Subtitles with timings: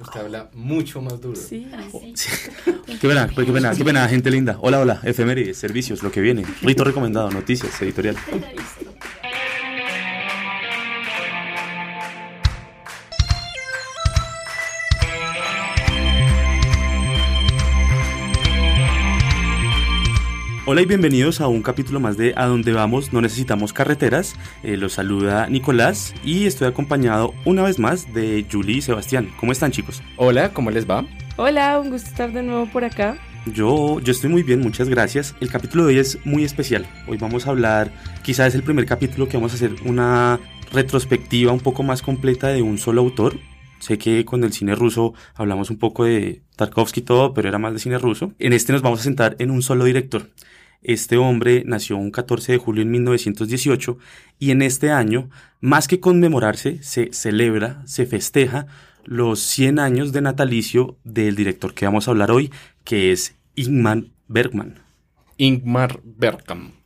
[0.00, 1.36] Usted habla mucho más duro.
[1.36, 1.70] Sí.
[3.00, 4.58] Qué pena, qué pena, qué pena, gente linda.
[4.60, 6.44] Hola, hola, efemérides, servicios, lo que viene.
[6.60, 8.16] Rito recomendado, noticias, editorial.
[20.72, 24.36] Hola y bienvenidos a un capítulo más de A Donde Vamos No Necesitamos Carreteras.
[24.62, 29.30] Eh, los saluda Nicolás y estoy acompañado una vez más de Julie y Sebastián.
[29.40, 30.00] ¿Cómo están chicos?
[30.16, 31.04] Hola, ¿cómo les va?
[31.38, 33.18] Hola, un gusto estar de nuevo por acá.
[33.46, 35.34] Yo, yo estoy muy bien, muchas gracias.
[35.40, 36.86] El capítulo de hoy es muy especial.
[37.08, 37.90] Hoy vamos a hablar,
[38.22, 40.38] quizás es el primer capítulo que vamos a hacer una
[40.72, 43.40] retrospectiva un poco más completa de un solo autor.
[43.80, 47.58] Sé que con el cine ruso hablamos un poco de Tarkovsky y todo, pero era
[47.58, 48.34] más de cine ruso.
[48.38, 50.30] En este nos vamos a sentar en un solo director.
[50.82, 53.98] Este hombre nació un 14 de julio en 1918
[54.38, 55.28] y en este año,
[55.60, 58.66] más que conmemorarse, se celebra, se festeja
[59.04, 62.50] los 100 años de natalicio del director que vamos a hablar hoy,
[62.84, 64.78] que es Ingmar Bergman.
[65.36, 66.79] Ingmar Bergman.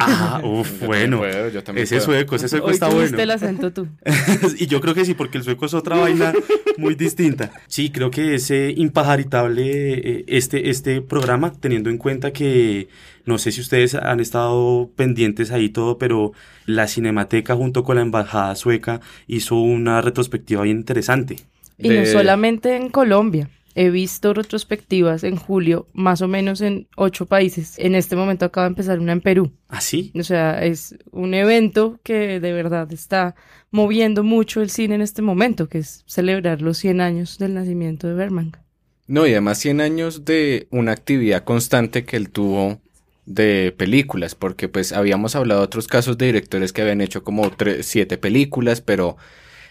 [0.00, 1.18] Ah, uf, bueno.
[1.18, 2.06] puedo, yo también ese puedo.
[2.06, 3.18] sueco, ese sueco Hoy está bueno.
[3.18, 3.88] el acento tú.
[4.58, 6.32] y yo creo que sí, porque el sueco es otra vaina
[6.76, 7.50] muy distinta.
[7.66, 12.88] Sí, creo que es eh, impajaritable eh, este, este programa, teniendo en cuenta que
[13.24, 16.32] no sé si ustedes han estado pendientes ahí todo, pero
[16.64, 21.36] la Cinemateca junto con la Embajada Sueca hizo una retrospectiva bien interesante.
[21.78, 23.50] Y no solamente en Colombia.
[23.78, 27.78] He visto retrospectivas en julio, más o menos en ocho países.
[27.78, 29.52] En este momento acaba de empezar una en Perú.
[29.68, 30.12] ¿Ah, sí?
[30.18, 33.34] O sea, es un evento que de verdad está
[33.70, 38.08] moviendo mucho el cine en este momento, que es celebrar los 100 años del nacimiento
[38.08, 38.56] de Bergman.
[39.08, 42.80] No, y además 100 años de una actividad constante que él tuvo
[43.26, 47.52] de películas, porque pues habíamos hablado de otros casos de directores que habían hecho como
[47.82, 49.18] siete películas, pero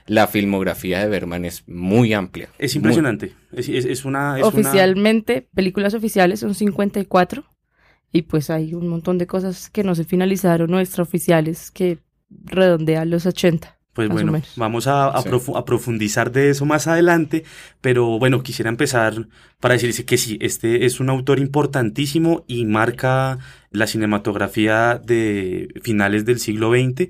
[0.07, 2.49] la filmografía de Bergman es muy amplia.
[2.59, 3.33] Es Muy- impresionante.
[3.51, 4.37] Es, es- es una...
[4.37, 7.43] es una- Oficialmente, películas oficiales son 54
[8.11, 11.97] y pues hay un montón de cosas que no se finalizaron o extraoficiales que
[12.45, 13.73] redondean los 80.
[13.93, 15.29] Pues bueno, vamos a, a Sí.
[15.29, 17.45] profu- a profundizar de eso más adelante,
[17.79, 19.29] pero bueno, quisiera empezar
[19.61, 23.39] para decirse que sí, este es un autor importantísimo y marca
[23.71, 27.01] la cinematografía de finales del siglo XX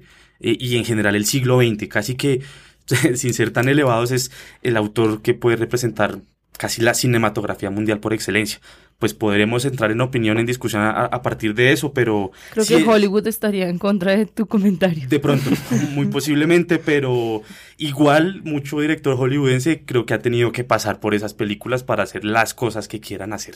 [0.42, 2.42] eh, y en general el siglo XX, casi que
[3.16, 4.32] sin ser tan elevados es
[4.62, 6.20] el autor que puede representar
[6.58, 8.60] casi la cinematografía mundial por excelencia.
[8.98, 12.32] Pues podremos entrar en opinión, en discusión a, a partir de eso, pero...
[12.52, 15.08] Creo sí que Hollywood estaría en contra de tu comentario.
[15.10, 15.50] de pronto,
[15.92, 17.42] muy posiblemente, pero
[17.78, 22.24] igual mucho director hollywoodense creo que ha tenido que pasar por esas películas para hacer
[22.24, 23.56] las cosas que quieran hacer.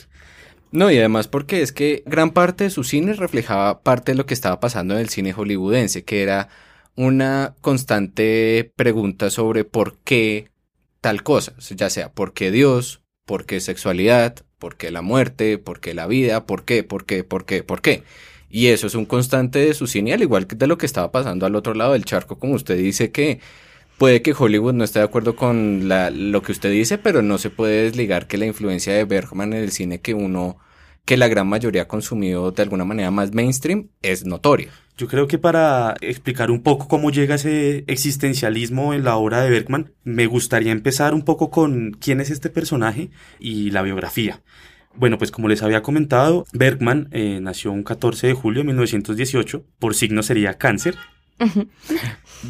[0.72, 4.26] No, y además porque es que gran parte de su cine reflejaba parte de lo
[4.26, 6.48] que estaba pasando en el cine hollywoodense, que era
[6.96, 10.50] una constante pregunta sobre por qué
[11.00, 15.80] tal cosa, ya sea por qué Dios, por qué sexualidad, por qué la muerte, por
[15.80, 18.02] qué la vida, por qué, por qué, por qué, por qué.
[18.50, 21.12] Y eso es un constante de su cine, al igual que de lo que estaba
[21.12, 23.40] pasando al otro lado del charco, como usted dice que
[23.96, 27.50] puede que Hollywood no esté de acuerdo con lo que usted dice, pero no se
[27.50, 30.58] puede desligar que la influencia de Bergman en el cine que uno,
[31.04, 34.70] que la gran mayoría ha consumido de alguna manera más mainstream, es notoria.
[34.96, 39.50] Yo creo que para explicar un poco cómo llega ese existencialismo en la obra de
[39.50, 44.42] Bergman, me gustaría empezar un poco con quién es este personaje y la biografía.
[44.94, 49.64] Bueno, pues como les había comentado, Bergman eh, nació un 14 de julio de 1918,
[49.78, 50.96] por signo sería cáncer,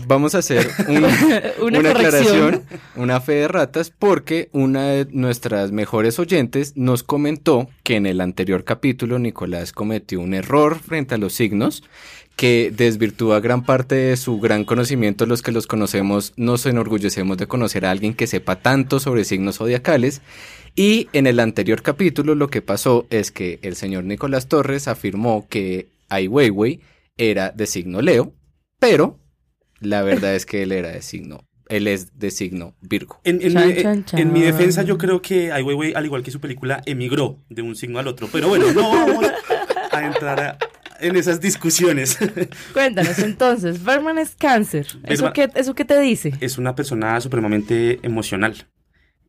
[0.07, 0.97] Vamos a hacer un-
[1.61, 2.63] Una una, aclaración,
[2.97, 8.21] una fe de ratas, porque una de nuestras mejores oyentes nos comentó que en el
[8.21, 11.83] anterior capítulo Nicolás cometió un error frente a los signos
[12.37, 15.27] que desvirtúa gran parte de su gran conocimiento.
[15.27, 19.59] Los que los conocemos nos enorgullecemos de conocer a alguien que sepa tanto sobre signos
[19.59, 20.23] zodiacales.
[20.77, 25.47] Y en el anterior capítulo lo que pasó es que el señor Nicolás Torres afirmó
[25.51, 26.81] que Ai Weiwei
[27.19, 28.33] era de signo Leo,
[28.81, 29.21] pero
[29.79, 33.21] la verdad es que él era de signo, él es de signo Virgo.
[33.23, 34.21] En, en Chan, mi, chan, chan.
[34.21, 37.63] en mi defensa, yo creo que Ai Weiwei, al igual que su película, emigró de
[37.63, 38.29] un signo al otro.
[38.33, 39.27] Pero bueno, no vamos
[39.93, 40.59] a entrar a-
[41.01, 42.19] en esas discusiones.
[42.75, 44.87] Cuéntanos entonces, Bergman es cáncer.
[45.05, 46.35] ¿Eso qué, ¿Eso qué te dice?
[46.41, 48.67] es una persona supremamente emocional.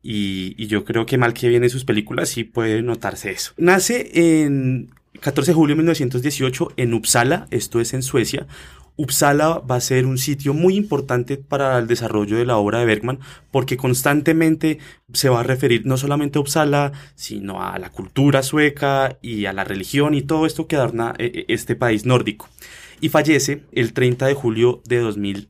[0.02, 3.52] Y, y yo creo que mal que viene sus películas sí puede notarse eso.
[3.56, 4.90] Nace en
[5.20, 8.46] 14 de julio de 1918 en Uppsala, esto es en Suecia.
[8.96, 12.86] Uppsala va a ser un sitio muy importante para el desarrollo de la obra de
[12.86, 14.78] Bergman porque constantemente
[15.12, 19.52] se va a referir no solamente a Uppsala, sino a la cultura sueca y a
[19.52, 22.48] la religión y todo esto que adorna eh, eh, este país nórdico.
[23.00, 25.48] Y fallece el 30 de julio de 2000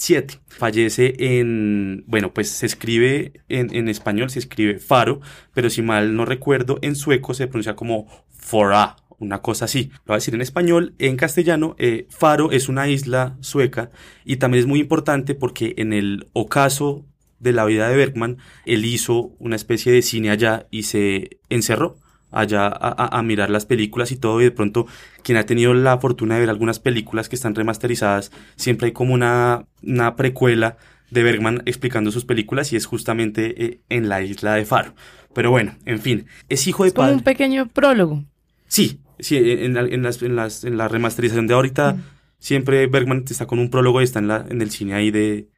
[0.00, 0.40] 2007.
[0.48, 5.20] Fallece en, bueno, pues se escribe en, en español, se escribe Faro,
[5.52, 9.90] pero si mal no recuerdo, en sueco se pronuncia como Fora una cosa así.
[9.92, 13.90] Lo voy a decir en español, en castellano, eh, Faro es una isla sueca
[14.24, 17.06] y también es muy importante porque en el ocaso
[17.38, 21.96] de la vida de Bergman, él hizo una especie de cine allá y se encerró
[22.30, 24.86] allá a, mirar las películas y todo y de pronto
[25.24, 29.14] quien ha tenido la fortuna de ver algunas películas que están remasterizadas, siempre hay como
[29.14, 30.76] una, una precuela
[31.10, 34.94] de Bergman explicando sus películas y es justamente eh, en la isla de Faro.
[35.34, 38.24] Pero bueno, en fin, es hijo de es como un pequeño prólogo.
[38.68, 41.96] Sí, sí, en, en, las, en, las, en la remasterización de ahorita,
[42.38, 45.48] siempre Bergman está con un prólogo y está en, la, en el cine ahí de,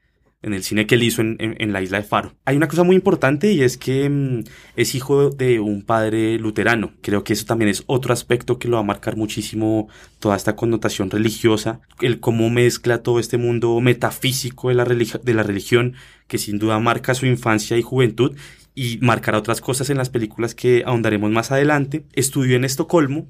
[0.43, 2.35] en el cine que él hizo en, en, la isla de Faro.
[2.44, 4.44] Hay una cosa muy importante y es que mm,
[4.76, 6.93] es hijo de un padre luterano.
[7.00, 9.88] Creo que eso también es otro aspecto que lo va a marcar muchísimo
[10.19, 15.43] toda esta connotación religiosa, el cómo mezcla todo este mundo metafísico de la, de la
[15.43, 15.94] religión
[16.26, 18.37] que sin duda marca su infancia y juventud
[18.75, 22.05] y marcará otras cosas en las películas que ahondaremos más adelante.
[22.14, 23.29] Estudió en Estocolmo,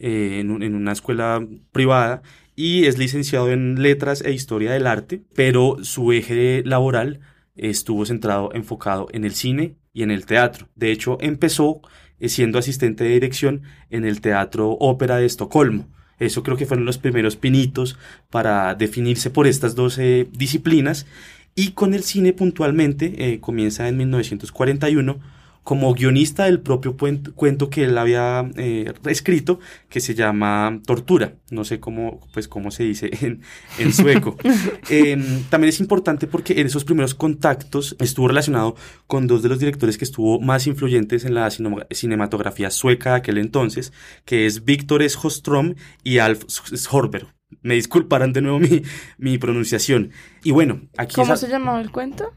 [0.00, 2.22] eh, en, una escuela privada
[2.56, 7.20] y es licenciado en letras e historia del arte, pero su eje laboral
[7.54, 10.68] estuvo centrado, enfocado en el cine y en el teatro.
[10.74, 11.80] De hecho, empezó
[12.18, 15.86] eh, siendo asistente de dirección en el Teatro Ópera de Estocolmo.
[16.18, 17.98] Eso creo que fueron los primeros pinitos
[18.30, 19.98] para definirse por estas dos
[20.32, 21.06] disciplinas.
[21.54, 25.20] Y con el cine puntualmente eh, comienza en 1941
[25.62, 31.34] como guionista del propio cuento que él había eh, escrito, que se llama Tortura.
[31.50, 33.42] No sé cómo, pues, cómo se dice en,
[33.78, 34.36] en sueco.
[34.88, 38.74] Em, también es importante porque en esos primeros contactos estuvo relacionado
[39.06, 43.38] con dos de los directores que estuvo más influyentes en la cinematografía sueca de aquel
[43.38, 43.92] entonces,
[44.24, 46.44] que es Víctor Schostrom y Alf
[46.90, 47.28] Horber.
[47.62, 48.82] Me disculparán de nuevo mi,
[49.18, 50.10] mi pronunciación.
[50.42, 51.14] Y bueno, aquí...
[51.14, 52.32] ¿Cómo se llamaba el cuento?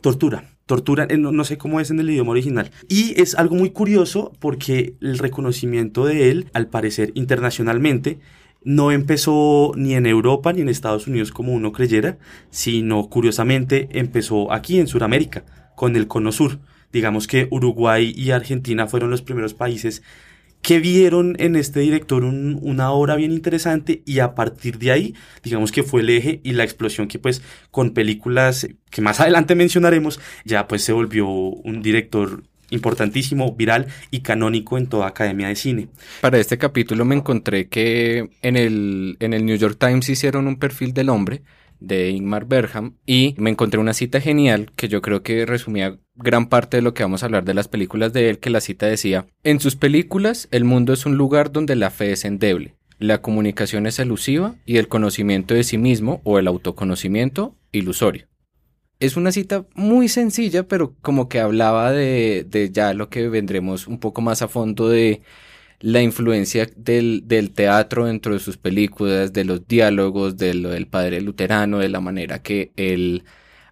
[0.00, 2.70] Tortura tortura, eh, no, sé cómo es en el idioma original.
[2.88, 8.20] Y es algo muy curioso porque el reconocimiento de él, al parecer internacionalmente,
[8.64, 12.16] no empezó ni en Europa ni en Estados Unidos como uno creyera,
[12.48, 15.44] sino curiosamente empezó aquí en Sudamérica,
[15.76, 16.58] con el Cono Sur.
[16.90, 20.02] Digamos que Uruguay y Argentina fueron los primeros países
[20.62, 25.72] que vieron en este director una obra bien interesante y a partir de ahí, digamos
[25.72, 30.20] que fue el eje y la explosión que pues con películas que más adelante mencionaremos,
[30.44, 35.88] ya pues se volvió un director importantísimo, viral y canónico en toda academia de cine.
[36.20, 40.58] Para este capítulo me encontré que en el, en el New York Times hicieron un
[40.58, 41.42] perfil del hombre
[41.86, 46.48] de Ingmar Bergham y me encontré una cita genial que yo creo que resumía gran
[46.48, 48.86] parte de lo que vamos a hablar de las películas de él, que la cita
[48.86, 53.20] decía, en sus películas el mundo es un lugar donde la fe es endeble, la
[53.20, 58.26] comunicación es elusiva y el conocimiento de sí mismo o el autoconocimiento ilusorio.
[59.00, 63.88] Es una cita muy sencilla, pero como que hablaba de, de ya lo que vendremos
[63.88, 65.22] un poco más a fondo de
[65.82, 70.86] la influencia del, del, teatro dentro de sus películas, de los diálogos, de lo del
[70.86, 73.24] padre luterano, de la manera que él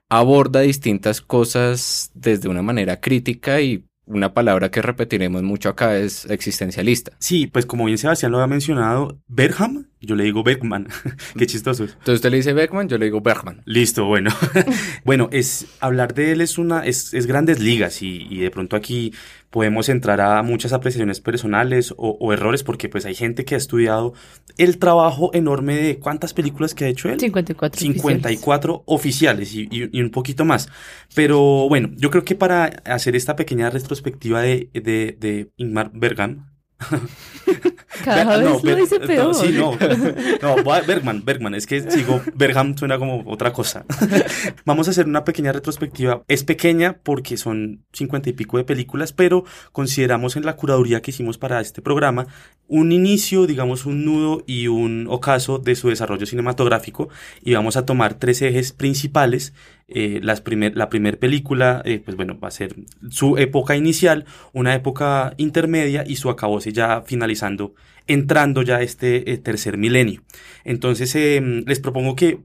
[0.08, 6.24] aborda distintas cosas desde una manera crítica y una palabra que repetiremos mucho acá es
[6.28, 7.12] existencialista.
[7.20, 10.88] Sí, pues como bien Sebastián lo ha mencionado, Bergham, yo le digo Bergman,
[11.36, 11.84] qué chistoso.
[11.84, 13.62] Entonces usted le dice Bergman, yo le digo Bergman.
[13.64, 14.30] Listo, bueno.
[15.04, 18.76] bueno, es hablar de él es una, es, es grandes ligas y, y de pronto
[18.76, 19.12] aquí
[19.50, 24.14] podemos entrar a muchas apreciaciones personales o, errores, porque pues hay gente que ha estudiado
[24.56, 27.18] el trabajo enorme de cuántas películas que ha hecho él.
[27.18, 27.80] 54.
[27.80, 30.68] 54 oficiales, y, y, un poquito más.
[31.14, 36.46] Pero bueno, yo creo que para hacer esta pequeña retrospectiva de, de, de Ingmar Bergman,
[38.04, 39.34] Cada vez lo dice peor.
[39.34, 39.76] sí, no.
[40.42, 41.54] No, Bergman, Bergman.
[41.54, 43.84] Es que sigo, Bergman suena como otra cosa.
[44.64, 46.22] Vamos a hacer una pequeña retrospectiva.
[46.28, 51.10] Es pequeña porque son cincuenta y pico de películas, pero consideramos en la curaduría que
[51.10, 52.26] hicimos para este programa
[52.68, 57.08] un inicio, digamos, un nudo y un ocaso de su desarrollo cinematográfico
[57.42, 59.52] y vamos a tomar tres ejes principales
[59.92, 62.76] eh, las primer, la primera película, eh, pues bueno, va a ser
[63.10, 67.74] su época inicial, una época intermedia y su acabose ya finalizando,
[68.06, 70.22] entrando ya este eh, tercer milenio.
[70.64, 72.40] Entonces, em, les propongo que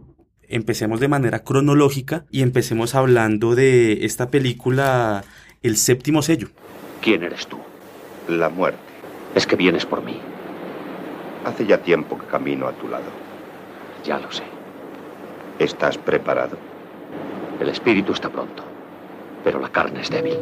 [0.47, 5.23] empecemos de manera cronológica y empecemos hablando de esta película,
[5.63, 6.49] El séptimo sello.
[7.01, 7.57] ¿Quién eres tú?
[8.27, 8.79] La muerte.
[9.33, 10.19] Es que vienes por mí.
[11.43, 13.09] Hace ya tiempo que camino a tu lado.
[14.03, 14.43] Ya lo sé.
[15.57, 16.57] ¿Estás preparado?
[17.59, 18.63] El espíritu está pronto,
[19.43, 20.37] pero la carne es débil.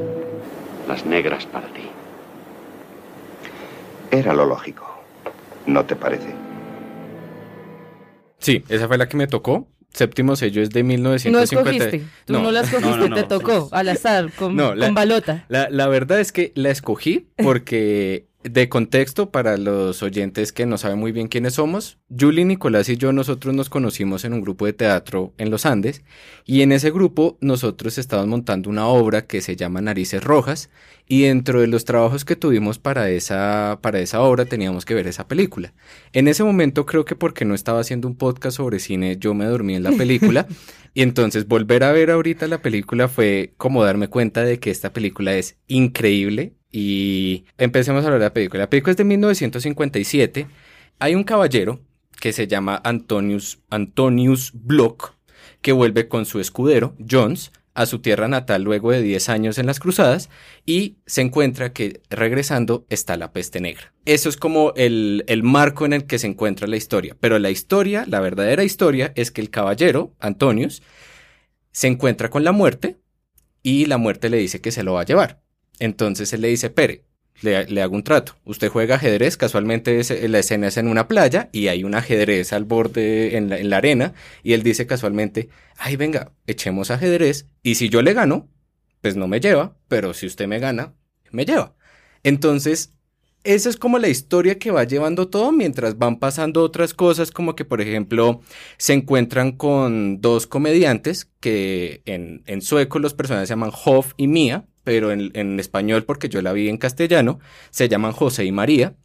[0.88, 1.88] Las negras para ti.
[4.12, 4.93] Era lo lógico.
[5.68, 6.28] ¿No te parece?
[8.40, 9.68] Sí, esa fue la que me tocó.
[9.94, 11.70] séptimo sello es de No 1950.
[11.86, 13.28] escogiste, tú no, la escogiste, no, no, te no.
[13.28, 15.46] tocó al azar, con, No, la- con balota.
[15.50, 20.78] La, la verdad es que la escogí porque, de contexto, para los oyentes que no
[20.78, 24.66] saben muy bien quiénes somos, Julie, Nicolás y yo, nosotros nos conocimos en un grupo
[24.66, 26.04] de teatro en los Andes
[26.46, 30.70] y en ese grupo nosotros estábamos montando una obra que se llama Narices Rojas
[31.08, 35.08] y dentro de los trabajos que tuvimos para esa, para esa obra teníamos que ver
[35.08, 35.74] esa película.
[36.12, 39.46] En ese momento creo que porque no estaba haciendo un podcast sobre cine, yo me
[39.46, 40.48] dormí en la película
[40.94, 44.94] y entonces volver a ver ahorita la película fue como darme cuenta de que esta
[44.94, 48.64] película es increíble y empecemos a hablar de la película.
[48.64, 50.48] La película es de 1957.
[51.00, 51.80] Hay un caballero
[52.20, 55.14] que se llama Antonius, Antonius Block
[55.62, 59.66] que vuelve con su escudero, Jones, a su tierra natal luego de 10 años en
[59.66, 60.30] las cruzadas
[60.66, 63.94] y se encuentra que regresando está la peste negra.
[64.06, 67.16] Eso es como el, el marco en el que se encuentra la historia.
[67.20, 70.82] Pero la historia, la verdadera historia, es que el caballero, Antonius,
[71.72, 72.98] se encuentra con la muerte
[73.64, 75.43] y la muerte le dice que se lo va a llevar.
[75.80, 77.04] Entonces él le dice, Pere,
[77.42, 78.36] le, hago un trato.
[78.46, 82.54] Usted juega ajedrez, casualmente es- la escena es en una playa y hay un ajedrez
[82.54, 84.14] al borde en la, en la arena
[84.44, 88.50] y él dice casualmente, ay venga, echemos ajedrez y si yo le gano,
[89.02, 90.94] pues no me lleva, pero si usted me gana,
[91.32, 91.76] me lleva.
[92.24, 92.94] Entonces,
[93.44, 97.56] esa es como la historia que va llevando todo mientras van pasando otras cosas, como
[97.56, 98.40] que, por ejemplo,
[98.78, 104.28] se encuentran con dos comediantes que en, en sueco los personajes se llaman Hoff y
[104.28, 108.52] Mia, pero en, en español, porque yo la vi en castellano, se llaman José y
[108.52, 108.96] María.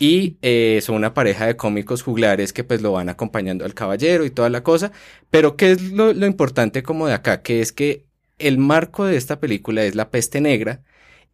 [0.00, 4.24] Y eh, son una pareja de cómicos juglares que pues lo van acompañando al caballero
[4.24, 4.92] y toda la cosa.
[5.30, 7.42] Pero ¿qué es lo, lo importante como de acá?
[7.42, 8.04] Que es que
[8.38, 10.82] el marco de esta película es la peste negra,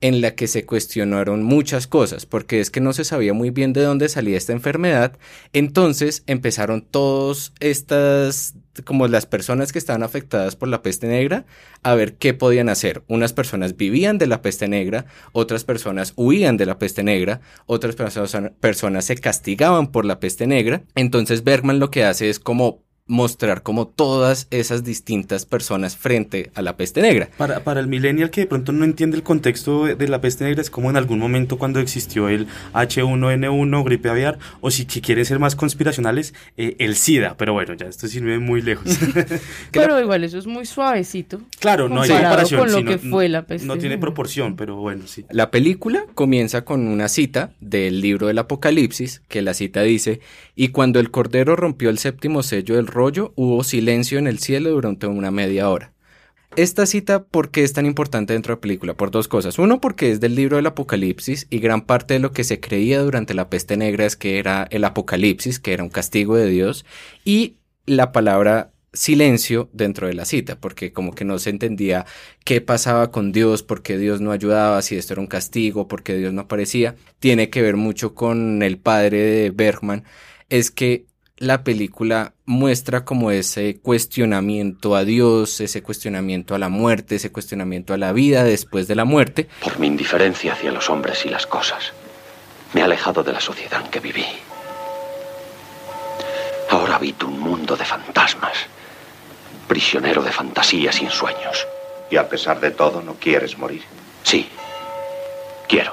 [0.02, 3.72] en la que se cuestionaron muchas cosas, porque es que no se sabía muy bien
[3.72, 5.16] de dónde salía esta enfermedad.
[5.52, 11.46] Entonces empezaron todos estas, como las personas que estaban afectadas por la peste negra,
[11.84, 13.04] a ver qué podían hacer.
[13.06, 17.94] Unas personas vivían de la peste negra, otras personas huían de la peste negra, otras
[17.94, 20.82] personas, personas se castigaban por la peste negra.
[20.96, 26.62] Entonces Bergman lo que hace es como mostrar como todas esas distintas personas frente a
[26.62, 27.28] la peste negra.
[27.36, 30.44] Para, para el millennial que de pronto no entiende el contexto de, de la peste
[30.44, 35.00] negra, es como en algún momento cuando existió el H1N1, gripe aviar, o si que
[35.00, 37.36] quieren ser más conspiracionales, eh, el SIDA.
[37.36, 38.86] Pero bueno, ya esto sirve muy lejos.
[39.72, 41.40] Pero igual eso es muy suavecito.
[41.58, 42.60] claro, no hay comparación.
[42.60, 45.24] con lo sí, no- que fue la peste No tiene proporción, pero bueno, sí.
[45.30, 50.20] La película comienza con una cita del libro del Apocalipsis, que la cita dice,
[50.54, 54.70] y cuando el Cordero rompió el séptimo sello del rollo, hubo silencio en el cielo
[54.70, 55.92] durante una media hora.
[56.54, 58.94] Esta cita, ¿por qué es tan importante dentro de la película?
[58.94, 59.58] Por dos cosas.
[59.58, 63.00] Uno, porque es del libro del Apocalipsis y gran parte de lo que se creía
[63.00, 66.84] durante la peste negra es que era el Apocalipsis, que era un castigo de Dios,
[67.24, 67.56] y
[67.86, 72.04] la palabra silencio dentro de la cita, porque como que no se entendía
[72.44, 76.02] qué pasaba con Dios, por qué Dios no ayudaba, si esto era un castigo, por
[76.02, 80.04] qué Dios no aparecía, tiene que ver mucho con el padre de Bergman,
[80.50, 81.06] es que
[81.42, 87.92] la película muestra como ese cuestionamiento a Dios, ese cuestionamiento a la muerte, ese cuestionamiento
[87.92, 91.48] a la vida después de la muerte, Por mi indiferencia hacia los hombres y las
[91.48, 91.92] cosas,
[92.72, 94.24] me he alejado de la sociedad en que viví.
[96.70, 98.54] Ahora habito un mundo de fantasmas,
[99.66, 101.66] prisionero de fantasías y ensueños.
[102.08, 103.82] Y a pesar de todo, no quieres morir.
[104.22, 104.48] Sí,
[105.66, 105.92] quiero.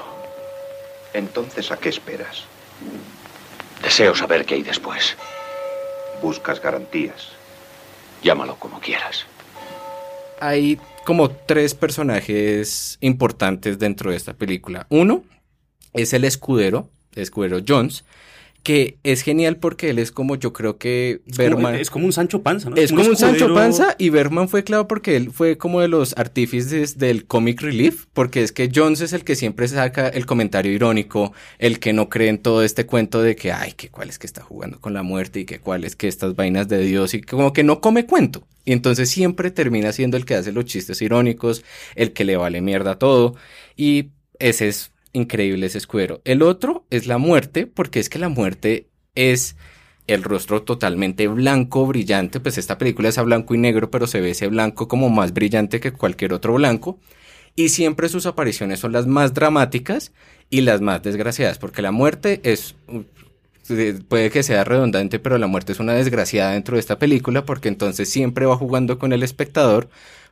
[1.12, 2.44] Entonces, ¿a qué esperas?
[3.82, 5.16] Deseo saber qué hay después.
[6.22, 7.28] Buscas garantías.
[8.22, 9.26] Llámalo como quieras.
[10.40, 14.86] hay como tres personajes importantes dentro de esta película.
[14.90, 15.24] Uno
[15.92, 18.04] es el escudero, el escudero Jones,
[18.62, 21.74] que es genial porque él es como yo creo que Es como, Bergman...
[21.76, 22.76] es como un Sancho Panza, ¿no?
[22.76, 26.16] Es como un Sancho Panza y Bergman fue claro porque él fue como de los
[26.16, 30.72] artífices del comic relief, porque es que Jones es el que siempre saca el comentario
[30.72, 34.18] irónico, el que no cree en todo este cuento de que, ay, que cuál es
[34.18, 37.14] que está jugando con la muerte y que cuál es que estas vainas de Dios
[37.14, 38.46] y que como que no come cuento.
[38.64, 41.64] Y entonces siempre termina siendo el que hace los chistes irónicos,
[41.94, 43.34] el que le vale mierda todo
[43.76, 46.20] y ese es increíble ese escudero.
[46.24, 49.56] El otro es la muerte, porque es que la muerte es
[50.06, 54.20] el rostro totalmente blanco, brillante, pues esta película es a blanco y negro, pero se
[54.20, 56.98] ve ese blanco como más brillante que cualquier otro blanco.
[57.54, 60.12] Y siempre sus apariciones son las más dramáticas
[60.48, 62.74] y las más desgraciadas, porque la muerte es,
[64.08, 67.68] puede que sea redundante, pero la muerte es una desgraciada dentro de esta película, porque
[67.68, 69.88] entonces siempre va jugando con el espectador,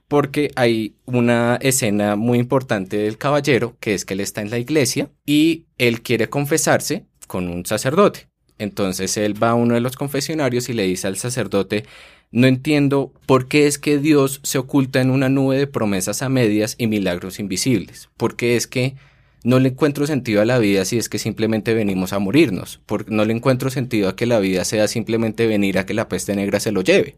[0.08, 4.58] porque hay una escena muy importante del caballero, que es que él está en la
[4.58, 8.28] iglesia y él quiere confesarse con un sacerdote.
[8.58, 11.84] Entonces él va a uno de los confesionarios y le dice al sacerdote,
[12.30, 16.28] no entiendo por qué es que Dios se oculta en una nube de promesas a
[16.28, 18.08] medias y milagros invisibles.
[18.16, 18.96] ¿Por qué es que
[19.44, 22.80] no le encuentro sentido a la vida si es que simplemente venimos a morirnos.
[22.86, 26.08] Porque no le encuentro sentido a que la vida sea simplemente venir a que la
[26.08, 27.16] peste negra se lo lleve.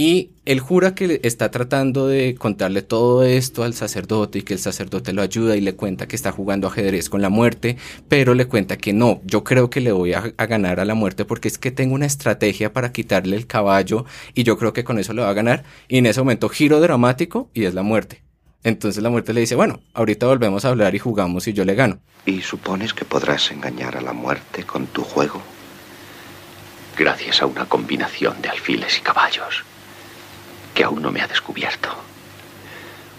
[0.00, 4.58] Y él jura que está tratando de contarle todo esto al sacerdote y que el
[4.58, 7.76] sacerdote lo ayuda y le cuenta que está jugando ajedrez con la muerte,
[8.08, 10.94] pero le cuenta que no, yo creo que le voy a, a, ganar a la
[10.94, 14.84] muerte porque es que tengo una estrategia para quitarle el caballo y yo creo que
[14.84, 15.64] con eso le va a ganar.
[15.86, 18.22] Y en ese momento giro dramático y es la muerte.
[18.64, 21.74] Entonces la muerte le dice, bueno, ahorita volvemos a hablar y jugamos y yo le
[21.74, 21.98] gano.
[22.24, 25.42] ¿Y supones que podrás engañar a la muerte con tu juego?
[26.96, 29.62] Gracias a una combinación de alfiles y caballos
[30.74, 31.88] que aún no me ha descubierto.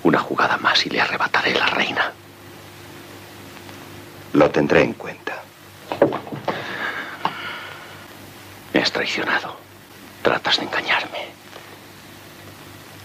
[0.04, 2.12] Una jugada más y le arrebataré la reina.
[4.34, 5.42] Lo tendré en cuenta.
[8.74, 9.58] Me has traicionado.
[10.22, 11.28] Tratas de engañarme.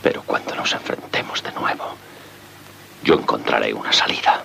[0.02, 1.96] Pero cuando nos enfrentemos de nuevo,
[3.02, 4.44] yo encontraré una salida.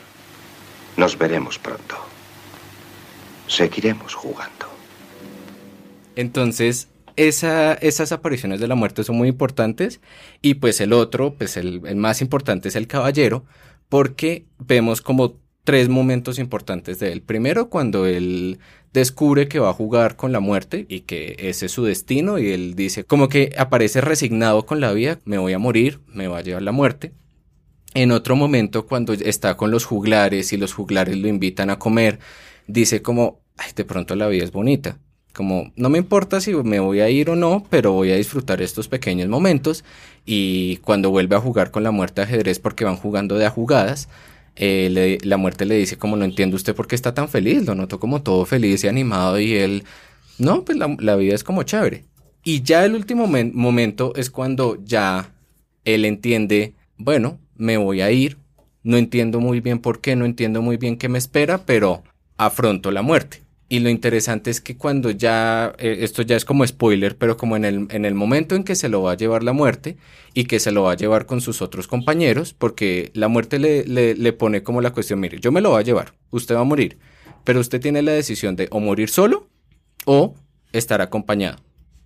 [0.98, 1.98] Nos veremos pronto.
[3.48, 4.72] Seguiremos jugando.
[6.15, 10.01] Entonces, esa, esas apariciones de la muerte son muy importantes
[10.41, 13.46] y pues el otro, pues el, más importante es el caballero
[13.89, 17.22] porque vemos como tres momentos importantes de él.
[17.22, 18.60] Primero, cuando él
[18.94, 22.51] descubre que va a jugar con la muerte y que ese es su destino y
[22.51, 26.39] él dice como que aparece resignado con la vida, me voy a morir, me va
[26.39, 27.13] a llevar la muerte.
[27.94, 32.20] En otro momento, cuando está con los juglares y los juglares lo invitan a comer,
[32.68, 33.41] dice como,
[33.75, 34.98] de pronto la vida es bonita.
[35.33, 38.61] Como, no me importa si me voy a ir o no, pero voy a disfrutar
[38.61, 39.83] estos pequeños momentos.
[40.25, 44.09] Y cuando vuelve a jugar con la muerte ajedrez, porque van jugando de a jugadas,
[44.55, 47.65] eh, la muerte le dice como, no entiendo usted por qué está tan feliz.
[47.65, 49.83] Lo noto como todo feliz y animado y él,
[50.38, 52.05] no, pues la, la vida es como chévere.
[52.43, 55.31] Y ya el último momento es cuando ya
[55.85, 58.38] él entiende, bueno, me voy a ir,
[58.83, 62.03] no entiendo muy bien por qué, no entiendo muy bien qué me espera, pero
[62.38, 63.41] afronto la muerte.
[63.72, 67.55] Y lo interesante es que cuando ya, eh, esto ya es como spoiler, pero como
[67.55, 69.96] en el, en el momento en que se lo va a llevar la muerte
[70.34, 73.86] y que se lo va a llevar con sus otros compañeros, porque la muerte le,
[73.86, 76.60] le, le pone como la cuestión, mire, yo me lo voy a llevar, usted va
[76.60, 76.98] a morir,
[77.46, 79.48] pero usted tiene la decisión de o morir solo
[80.03, 80.36] o
[80.74, 81.60] estar acompañado.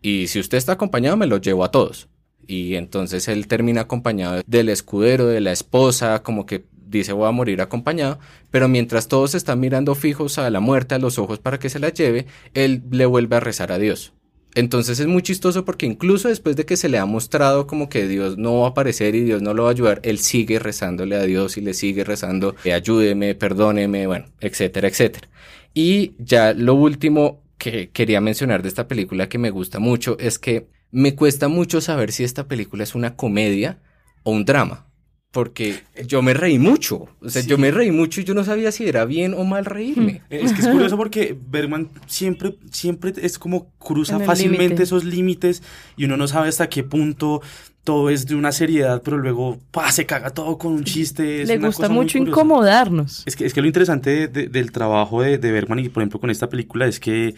[0.04, 2.10] Y si usted está acompañado, me lo llevo a todos.
[2.46, 7.32] Y entonces él termina acompañado del escudero, de la esposa, como que dice voy a
[7.32, 8.20] morir acompañado,
[8.52, 11.80] pero mientras todos están mirando fijos a la muerte a los ojos para que se
[11.80, 14.14] la lleve, él le vuelve a rezar a Dios.
[14.56, 18.08] Entonces es muy chistoso porque incluso después de que se le ha mostrado como que
[18.08, 21.18] Dios no va a aparecer y Dios no lo va a ayudar, él sigue rezándole
[21.18, 25.28] a Dios y le sigue rezando, ayúdeme, perdóneme, bueno, etcétera, etcétera.
[25.74, 30.40] Y ya lo último que quería mencionar de esta película que me gusta mucho es
[30.40, 33.80] que me cuesta mucho saber si esta película es una comedia
[34.24, 34.88] o un drama
[35.36, 37.10] porque yo me reí mucho.
[37.20, 37.50] O sea, sí.
[37.50, 40.22] yo me reí mucho y yo no sabía si era bien o mal reírme.
[40.30, 45.62] Es que es curioso porque Bergman siempre, siempre es como cruza fácilmente esos límites
[45.98, 47.42] y uno no sabe hasta qué punto
[47.84, 49.92] todo es de una seriedad, pero luego ¡pah!
[49.92, 51.42] se caga todo con un chiste.
[51.42, 53.24] Es Le gusta mucho incomodarnos.
[53.26, 56.02] Es que, es que lo interesante de, de, del trabajo de, de Bergman y por
[56.02, 57.36] ejemplo con esta película es que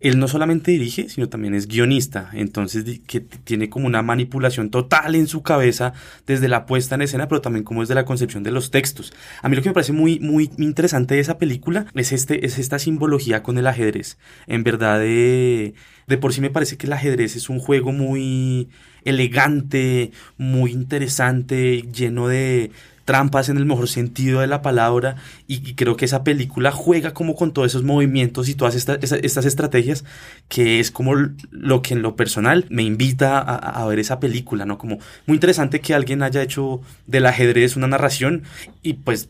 [0.00, 5.14] él no solamente dirige, sino también es guionista, entonces que tiene como una manipulación total
[5.14, 5.92] en su cabeza
[6.26, 9.12] desde la puesta en escena, pero también como desde la concepción de los textos.
[9.42, 12.58] A mí lo que me parece muy, muy interesante de esa película es, este, es
[12.58, 14.16] esta simbología con el ajedrez.
[14.46, 15.74] En verdad, de,
[16.06, 18.70] de por sí me parece que el ajedrez es un juego muy
[19.04, 22.70] elegante, muy interesante, lleno de,
[23.10, 25.16] trampas en el mejor sentido de la palabra
[25.48, 29.44] y, creo que esa película juega como con todos esos movimientos y todas esta, estas
[29.44, 30.04] estrategias
[30.48, 31.16] que es como
[31.50, 34.78] lo que en lo personal me invita a, a, ver esa película, ¿no?
[34.78, 38.44] Como muy interesante que alguien haya hecho del ajedrez una narración
[38.80, 39.28] y pues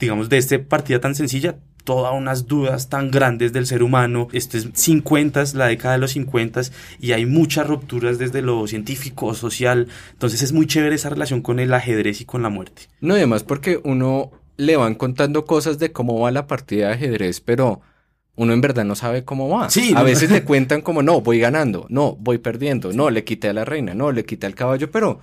[0.00, 1.54] digamos de esta partida tan sencilla
[1.84, 4.28] todas unas dudas tan grandes del ser humano.
[4.32, 6.62] Esto es 50, la década de los 50
[7.00, 9.88] y hay muchas rupturas desde lo científico, social.
[10.12, 12.82] Entonces es muy chévere esa relación con el ajedrez y con la muerte.
[13.00, 16.94] No, y además porque uno le van contando cosas de cómo va la partida de
[16.94, 17.80] ajedrez, pero
[18.34, 19.70] uno en verdad no sabe cómo va.
[19.70, 20.04] Sí, a no.
[20.04, 23.64] veces le cuentan como, no, voy ganando, no, voy perdiendo, no, le quité a la
[23.64, 25.20] reina, no, le quité al caballo, pero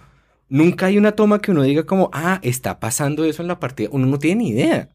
[0.50, 3.90] nunca hay una toma que uno diga como, ah, está pasando eso en la partida.
[3.92, 4.90] Uno no tiene ni idea.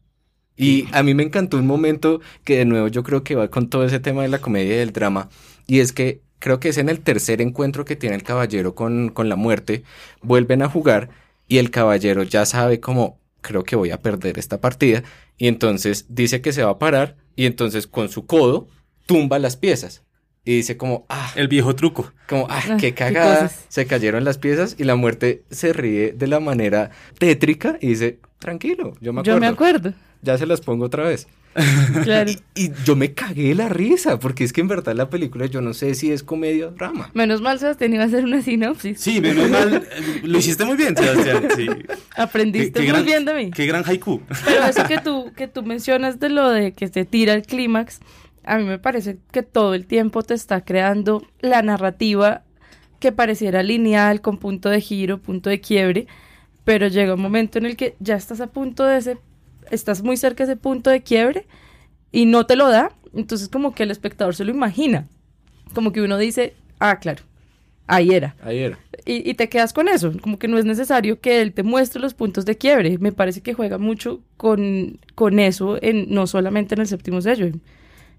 [0.57, 3.69] Y a mí me encantó un momento que de nuevo yo creo que va con
[3.69, 5.29] todo ese tema de la comedia y del drama.
[5.67, 9.09] Y es que creo que es en el tercer encuentro que tiene el caballero con,
[9.09, 9.83] con la muerte.
[10.21, 11.09] Vuelven a jugar
[11.47, 15.03] y el caballero ya sabe como creo que voy a perder esta partida.
[15.37, 18.67] Y entonces dice que se va a parar y entonces con su codo
[19.05, 20.03] tumba las piezas.
[20.47, 22.13] y dice como, ah, El viejo truco.
[22.29, 23.35] como, ah, Ah, qué qué cagada.
[23.49, 23.65] cosas.
[23.67, 28.19] Se cayeron las piezas y la muerte se ríe de la manera tétrica y dice,
[28.39, 29.35] tranquilo, yo me acuerdo.
[29.37, 29.93] Yo me acuerdo.
[30.25, 31.27] Ya se las pongo otra vez.
[32.03, 32.29] Claro.
[32.53, 35.61] Y yo me cagué de la risa, porque es que en verdad la película yo
[35.61, 37.09] no sé si es comedia o drama.
[37.13, 38.99] Menos mal, Sebastián iba a hacer una sinopsis.
[38.99, 39.73] Sí, menos mal.
[39.89, 41.47] eh, Lo hiciste muy bien, Sebastián.
[41.55, 41.67] Sí.
[42.17, 43.51] Aprendiste muy gran, bien de mí.
[43.51, 44.21] Qué gran haiku.
[44.43, 47.99] Pero eso que tú, que tú mencionas de lo de que se tira el clímax,
[48.43, 52.43] a mí me parece que todo el tiempo te está creando la narrativa
[52.99, 56.07] que pareciera lineal, con punto de giro, punto de quiebre,
[56.65, 59.17] pero llega un momento en el que ya estás a punto de ese,
[59.71, 61.45] estás muy cerca de ese punto de quiebre
[62.11, 65.07] y no te lo da, entonces como que el espectador se lo imagina,
[65.73, 67.23] como que uno dice, ah, claro,
[67.87, 68.35] ahí era.
[68.41, 68.79] Ahí era.
[69.05, 72.01] Y, y te quedas con eso, como que no es necesario que él te muestre
[72.01, 72.97] los puntos de quiebre.
[72.97, 77.49] Me parece que juega mucho con, con eso, en, no solamente en el séptimo sello,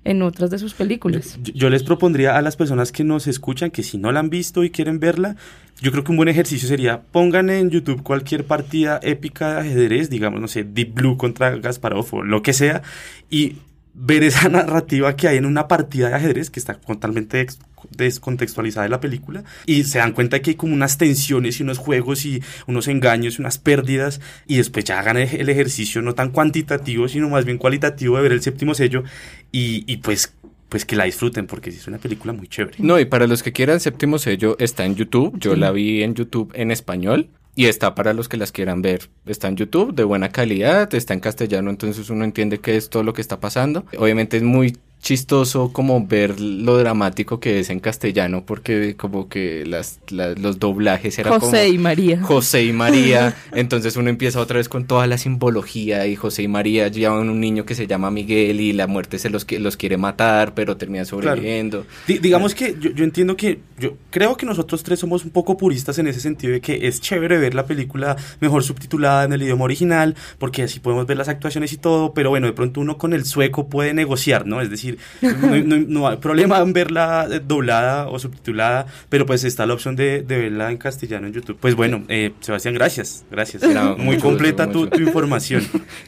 [0.07, 1.39] en, otras de sus películas.
[1.43, 4.65] Yo, les propondría a las personas que nos escuchan que si no la han visto
[4.65, 5.37] y quieren verla,
[5.81, 10.09] yo creo que un buen ejercicio sería pongan en YouTube cualquier partida épica de ajedrez,
[10.11, 12.83] digamos, no sé, Deep Blue contra Gasparov lo que sea,
[13.31, 13.57] y
[13.99, 17.59] ver esa narrativa que hay en una partida de ajedrez que está totalmente ex-
[17.97, 21.79] descontextualizada de la película y se dan cuenta que hay como unas tensiones y unos
[21.79, 26.31] juegos y unos engaños y unas pérdidas y después ya hagan el ejercicio no tan
[26.31, 29.05] cuantitativo sino más bien cualitativo de ver el séptimo sello
[29.53, 30.33] y, y pues
[30.69, 32.77] pues que la disfruten porque es una película muy chévere.
[32.81, 35.39] No, y para los que quieran, séptimo sello está en YouTube.
[35.39, 37.29] Yo la vi en YouTube en español.
[37.59, 39.09] Y está para los que las quieran ver.
[39.25, 43.03] Está en YouTube de buena calidad, está en castellano, entonces uno entiende qué es todo
[43.03, 43.87] lo que está pasando.
[43.97, 49.65] Obviamente es muy chistoso como ver lo dramático que es en castellano, porque como que
[49.65, 51.47] las, la- los doblajes eran como...
[51.47, 52.21] José y María.
[52.23, 53.37] José y María.
[53.53, 57.41] Entonces uno empieza otra vez con toda la simbología y José y María llevan un
[57.41, 61.05] niño que se llama Miguel y la muerte se los, los quiere matar, pero termina
[61.05, 61.87] sobreviviendo.
[62.09, 65.57] Di- digamos que yo, yo entiendo que yo creo que nosotros tres somos un poco
[65.57, 69.43] puristas en ese sentido de que es chévere ver la película mejor subtitulada en el
[69.43, 72.99] idioma original porque así podemos ver las actuaciones y todo, pero bueno, de pronto uno
[72.99, 74.61] con el sueco puede negociar, ¿no?
[74.61, 74.86] Es decir,
[75.23, 79.97] no, no- no hay problema en verla doblada o subtitulada, pero pues está la opción
[79.97, 81.57] de, de verla en castellano en YouTube.
[81.61, 83.63] Pues bueno, eh, Sebastián, gracias, gracias.
[83.63, 85.63] No, Muy mucho completa tu información.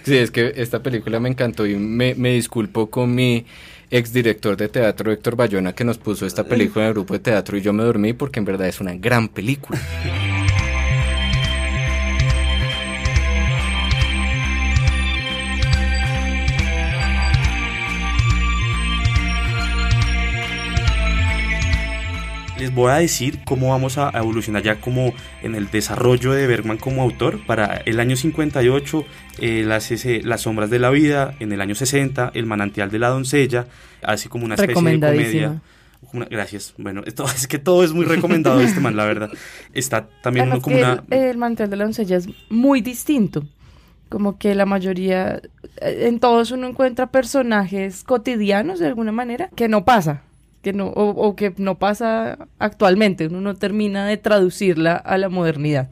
[0.04, 3.44] Sí, es que esta película me encantó y me, me disculpo con mi
[3.90, 7.56] exdirector de teatro, Héctor Bayona, que nos puso esta película en el grupo de teatro
[7.56, 9.78] y yo me dormí porque en verdad es una gran película.
[22.78, 25.12] Voy a decir cómo vamos a evolucionar ya como
[25.42, 27.44] en el desarrollo de Bergman como autor.
[27.46, 29.04] Para el año 58,
[29.40, 31.34] eh, las, ese- las sombras de la vida.
[31.40, 33.66] En el año 60, El manantial de la doncella.
[34.02, 35.60] Así como una especie de comedia.
[36.12, 36.74] Una- gracias.
[36.78, 39.30] Bueno, esto, es que todo es muy recomendado este man, la verdad.
[39.74, 41.04] Está también uno como una...
[41.10, 43.44] el, el mantel de la doncella es muy distinto.
[44.08, 45.42] Como que la mayoría,
[45.82, 50.22] eh, en todos uno encuentra personajes cotidianos de alguna manera que no pasa,
[50.62, 53.26] que no, o, o que no pasa actualmente.
[53.26, 55.88] Uno no termina de traducirla a la modernidad.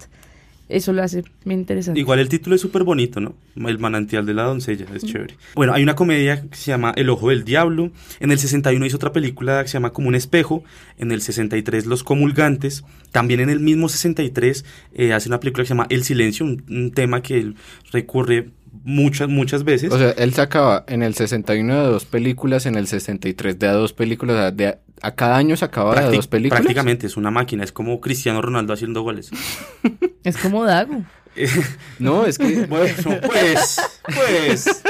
[0.68, 2.00] Eso lo hace muy interesante.
[2.00, 3.36] Igual el título es súper bonito, ¿no?
[3.54, 5.36] El manantial de la doncella, es chévere.
[5.54, 7.92] Bueno, hay una comedia que se llama El ojo del diablo.
[8.18, 10.64] En el 61 hizo otra película que se llama Como un espejo.
[10.98, 12.82] En el 63 Los comulgantes.
[13.12, 16.64] También en el mismo 63 eh, hace una película que se llama El silencio, un,
[16.68, 17.54] un tema que él
[17.92, 18.50] recurre
[18.84, 19.92] muchas, muchas veces.
[19.92, 23.72] O sea, él sacaba en el 61 de dos películas, en el 63 de a
[23.72, 26.60] dos películas, o sea, de a, a cada año sacaba de a dos películas.
[26.60, 29.30] Prácticamente es una máquina, es como Cristiano Ronaldo haciendo goles.
[30.24, 31.02] Es como Dago.
[31.98, 32.66] No, es que...
[32.68, 32.92] bueno,
[33.26, 34.82] pues, pues.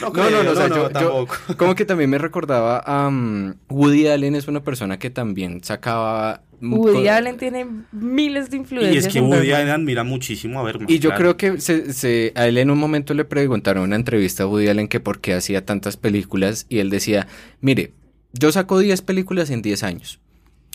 [0.00, 1.36] No, no, no, o sea, yo- yo- tampoco.
[1.56, 6.42] Como que también me recordaba a um, Woody Allen es una persona que también sacaba...
[6.62, 8.94] Woody Allen tiene miles de influencias.
[8.94, 9.50] Y es que Woody.
[9.52, 10.88] Allen admira muchísimo a Bergman.
[10.88, 11.36] Y yo claro.
[11.36, 14.46] creo que se, se- a él en un momento le preguntaron en una entrevista a
[14.46, 17.26] Woody Allen que por qué hacía tantas películas y él decía,
[17.60, 17.92] mire,
[18.32, 20.20] yo saco 10 películas en 10 años.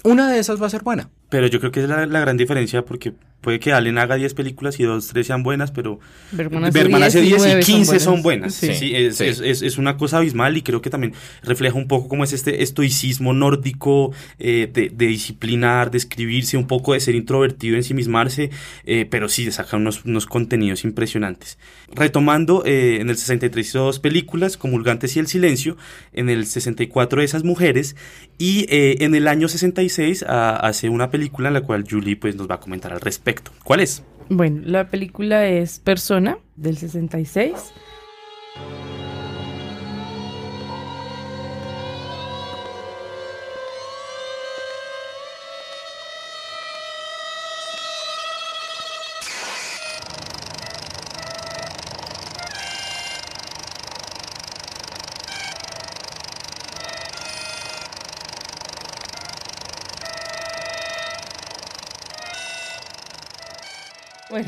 [0.04, 1.10] Una de esas va a ser buena.
[1.30, 4.34] Pero yo creo que es la, la gran diferencia porque puede que Allen haga 10
[4.34, 6.00] películas y 2, 3 sean buenas, pero
[6.32, 8.54] Bergman hace Bergman hace 10 y 19 15 son buenas.
[8.56, 9.26] Sí, Sí, es, sí.
[9.26, 12.34] Es, es- es una cosa abismal y creo que también refleja un poco cómo es
[12.34, 18.50] este estoicismo nórdico eh, de, de disciplinar, de escribirse, un poco de ser introvertido, ensimismarse,
[18.86, 21.58] eh, pero sí, de sacar unos, unos contenidos impresionantes.
[21.94, 25.78] Retomando, eh, en el 63 hizo dos películas, Comulgantes y El Silencio,
[26.14, 27.96] en el 64 Esas Mujeres
[28.38, 32.36] y eh, en el año 66 ah, hace una película en la cual Julie pues,
[32.36, 33.27] nos va a comentar al respecto.
[33.64, 34.04] ¿Cuál es?
[34.30, 37.74] Bueno, la película es Persona del 66.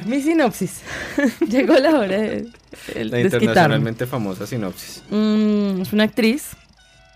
[0.09, 0.81] Mi sinopsis.
[1.49, 2.47] Llegó la hora de,
[2.93, 5.03] de La internacionalmente famosa sinopsis.
[5.09, 6.55] Mm, es una actriz.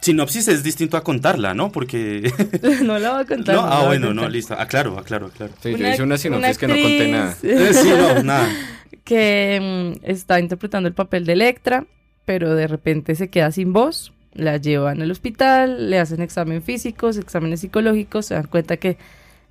[0.01, 1.71] Sinopsis es distinto a contarla, ¿no?
[1.71, 2.31] Porque...
[2.83, 3.55] no la voy a contar.
[3.55, 4.53] no, ah, bueno, no, listo.
[4.53, 5.53] Aclaro, aclaro, aclaro.
[5.61, 7.31] Sí, yo Una- hice una sinopsis una que no conté nada.
[7.31, 8.49] actriz Sí, no, nada.
[9.03, 11.85] que mm, está interpretando el papel de Electra,
[12.25, 14.13] pero de repente se queda sin voz.
[14.33, 18.97] La llevan al hospital, le hacen examen físicos, exámenes psicológicos, se dan cuenta que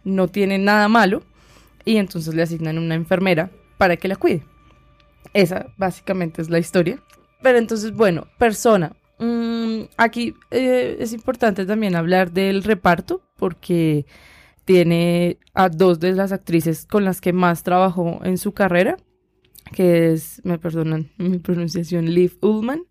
[0.04, 1.22] no tiene nada malo
[1.84, 4.42] y entonces le asignan una enfermera para que la cuide.
[5.34, 7.02] Esa básicamente es la historia.
[7.42, 8.92] Pero entonces, bueno, persona.
[9.18, 14.06] Mm, aquí eh, es importante también hablar del reparto porque
[14.64, 18.96] tiene a dos de las actrices con las que más trabajó en su carrera,
[19.72, 22.82] que es, me perdonan mi pronunciación, Liv Ullman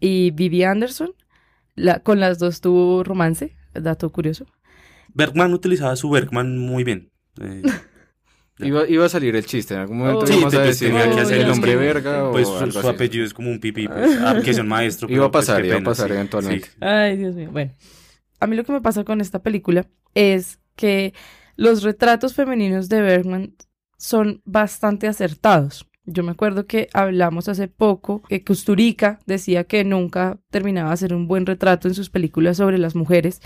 [0.00, 1.12] y Vivi Anderson.
[1.76, 4.46] La, con las dos tuvo romance, dato curioso.
[5.12, 7.10] Bergman utilizaba su Bergman muy bien.
[7.40, 7.62] Eh,
[8.58, 10.26] Iba, iba a salir el chiste, en algún momento Oh.
[10.26, 12.48] Sí, íbamos a te- te decir tenía que hacer el es nombre que, verga pues
[12.48, 12.88] o su, algo su así.
[12.88, 15.08] apellido es como un pipí, pues, ah, que es un maestro.
[15.10, 16.68] Iba a pues, pasar, qué iba a pena, pasar sí, eventualmente.
[16.68, 16.72] sí.
[16.80, 17.50] Ay, Dios mío.
[17.52, 17.74] Bueno,
[18.40, 21.14] a mí lo que me pasa con esta película es que
[21.56, 23.54] los retratos femeninos de Bergman
[23.98, 25.86] son bastante acertados.
[26.06, 31.14] Yo me acuerdo que hablamos hace poco que Kusturica decía que nunca terminaba de hacer
[31.14, 33.40] un buen retrato en sus películas sobre las mujeres.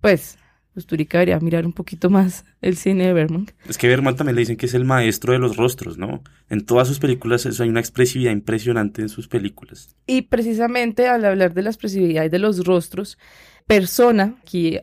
[0.00, 0.38] Pues
[0.74, 3.46] Kusturica debería mirar un poquito más el cine de Bergman.
[3.68, 6.22] Es que Bergman también le dicen que es el maestro de los rostros, ¿no?
[6.50, 9.94] En todas sus películas eso, hay una expresividad impresionante en sus películas.
[10.06, 13.18] Y precisamente al hablar de la expresividad y de los rostros,
[13.66, 14.78] persona, aquí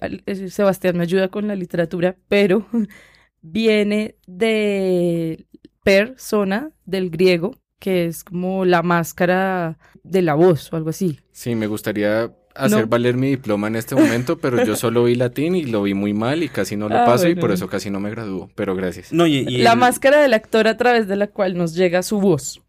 [0.48, 2.66] Sebastián me ayuda con la literatura, pero
[3.42, 5.46] viene de
[5.84, 11.20] persona, del griego, que es como la máscara de la voz o algo así.
[11.32, 12.88] Sí, me gustaría hacer No.
[12.88, 16.14] valer mi diploma en este momento, pero yo solo vi latín y lo vi muy
[16.14, 18.76] mal y casi no lo Ah, paso y por eso casi no me gradúo, pero
[18.76, 19.12] gracias.
[19.14, 22.04] No, y, y la el- máscara del actor a través de la cual nos llega
[22.04, 22.62] su voz.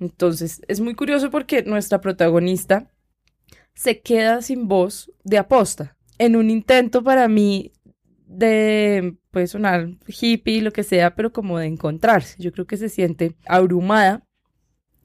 [0.00, 2.90] Entonces, es muy curioso porque nuestra protagonista
[3.74, 5.96] se queda sin voz de aposta.
[6.18, 7.72] En un intento para mí
[8.26, 12.36] de, puede sonar hippie, lo que sea, pero como de encontrarse.
[12.38, 14.24] Yo creo que se siente abrumada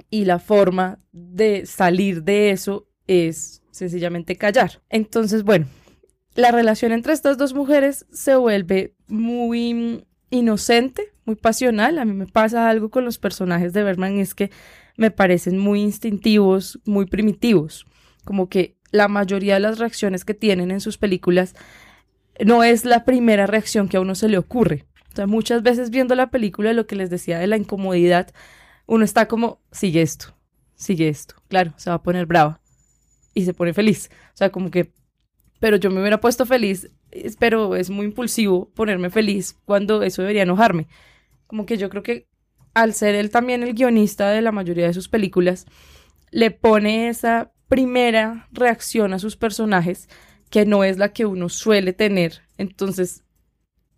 [0.09, 4.81] y la forma de salir de eso es sencillamente callar.
[4.89, 5.67] Entonces, bueno,
[6.35, 11.99] la relación entre estas dos mujeres se vuelve muy inocente, muy pasional.
[11.99, 14.51] A mí me pasa algo con los personajes de Bergman, es que
[14.97, 17.85] me parecen muy instintivos, muy primitivos.
[18.23, 21.55] Como que la mayoría de las reacciones que tienen en sus películas
[22.43, 24.85] no es la primera reacción que a uno se le ocurre.
[25.17, 28.33] O muchas veces viendo la película, lo que les decía de la incomodidad,
[28.87, 30.35] uno está como, sigue esto,
[30.75, 31.35] sigue esto.
[31.47, 32.62] Claro, se va a poner brava
[33.33, 34.09] y se pone feliz.
[34.33, 34.93] O sea, como que,
[35.59, 36.89] pero yo me hubiera puesto feliz,
[37.39, 40.87] pero es muy impulsivo ponerme feliz cuando eso debería enojarme.
[41.47, 42.27] Como que yo creo que
[42.73, 45.65] al ser él también el guionista de la mayoría de sus películas,
[46.31, 50.09] le pone esa primera reacción a sus personajes
[50.49, 52.41] que no es la que uno suele tener.
[52.57, 53.23] Entonces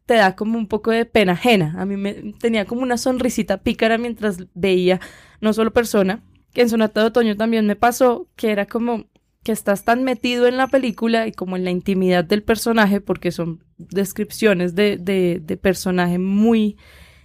[0.05, 1.75] te da como un poco de pena ajena.
[1.77, 4.99] A mí me tenía como una sonrisita pícara mientras veía
[5.41, 9.05] no solo persona, que en Sonata de Otoño también me pasó, que era como
[9.45, 13.31] que estás tan metido en la película y como en la intimidad del personaje, porque
[13.31, 16.77] son descripciones de, de, de personaje muy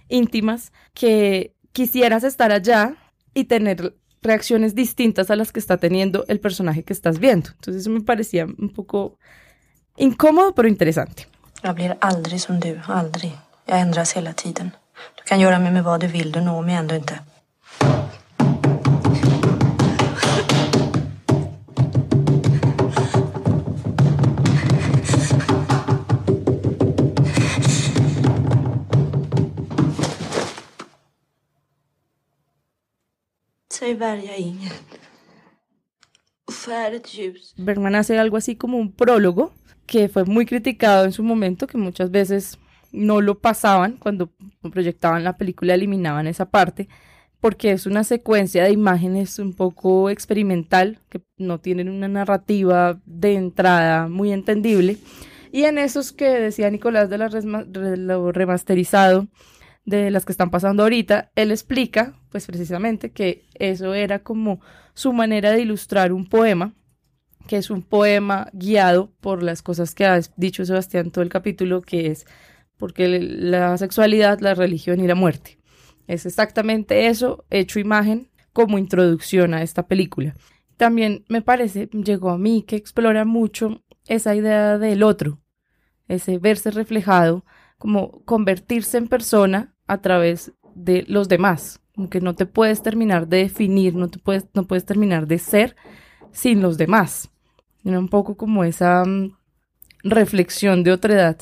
[0.07, 2.95] íntimas, que quisieras estar allá
[3.33, 7.49] y tener reacciones distintas a las que está teniendo el personaje que estás viendo.
[7.55, 9.17] Entonces eso me parecía un poco
[9.97, 11.27] incómodo, pero interesante.
[11.63, 13.31] Jag aldrig som du, aldrig.
[13.65, 14.71] Jag ändras hela tiden.
[15.17, 17.19] Du kan göra mig med vad du vill, du når mig ändå inte.
[37.57, 39.53] Bergman hace algo así como un prólogo
[39.85, 42.59] que fue muy criticado en su momento, que muchas veces
[42.91, 44.31] no lo pasaban cuando
[44.71, 46.87] proyectaban la película, eliminaban esa parte,
[47.39, 53.33] porque es una secuencia de imágenes un poco experimental, que no tienen una narrativa de
[53.33, 54.97] entrada muy entendible.
[55.51, 59.27] Y en esos que decía Nicolás de, la resma- de lo remasterizado,
[59.83, 64.61] de las que están pasando ahorita, él explica, pues precisamente, que eso era como
[64.93, 66.73] su manera de ilustrar un poema,
[67.47, 71.81] que es un poema guiado por las cosas que ha dicho Sebastián todo el capítulo,
[71.81, 72.25] que es
[72.77, 75.59] porque la sexualidad, la religión y la muerte.
[76.07, 80.35] Es exactamente eso, hecho imagen, como introducción a esta película.
[80.77, 85.39] También me parece, llegó a mí, que explora mucho esa idea del otro,
[86.07, 87.45] ese verse reflejado,
[87.77, 93.27] como convertirse en persona a través de los demás, como que no te puedes terminar
[93.27, 95.75] de definir, no, te puedes, no puedes terminar de ser
[96.31, 97.29] sin los demás.
[97.83, 99.35] Era un poco como esa mm,
[100.03, 101.37] reflexión de otra edad.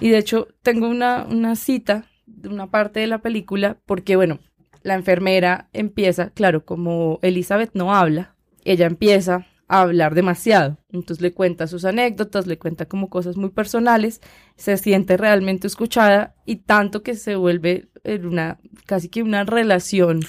[0.00, 4.38] Y de hecho tengo una, una cita de una parte de la película, porque bueno,
[4.82, 10.78] la enfermera empieza, claro, como Elizabeth no habla, ella empieza a hablar demasiado.
[10.90, 14.20] Entonces le cuenta sus anécdotas, le cuenta como cosas muy personales,
[14.56, 20.20] se siente realmente escuchada y tanto que se vuelve en una casi que una relación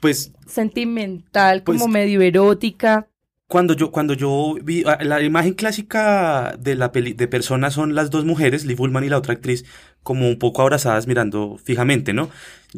[0.00, 3.08] Pues sentimental, como Pues- medio erótica.
[3.48, 7.94] cuando yo, cuando yo vi ah, la imagen clásica de la peli, de personas son
[7.94, 9.64] las dos mujeres, Liv Ullmann y la otra actriz,
[10.02, 12.28] como un poco abrazadas mirando fijamente, ¿no?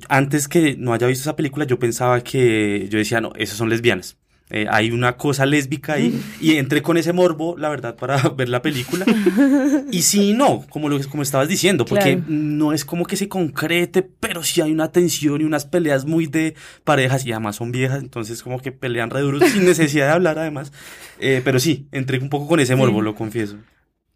[0.08, 3.68] Antes que no haya visto esa película, yo pensaba que, yo decía, no, esas son
[3.68, 4.16] lesbianas.
[4.52, 8.48] Eh, hay una cosa lésbica ahí y entré con ese morbo, la verdad, para ver
[8.48, 9.06] la película.
[9.92, 12.24] Y sí no, como lo como estabas diciendo, porque Claro.
[12.28, 16.26] no es como que se concrete, pero sí hay una tensión y unas peleas muy
[16.26, 20.12] de parejas y además son viejas, entonces como que pelean re duro sin necesidad de
[20.12, 20.72] hablar además.
[21.20, 23.04] Eh, pero sí, entré un poco con ese morbo, Sí.
[23.04, 23.56] lo confieso.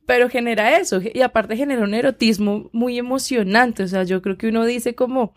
[0.07, 4.49] Pero genera eso, y aparte genera un erotismo muy emocionante, o sea, yo creo que
[4.49, 5.33] uno dice como,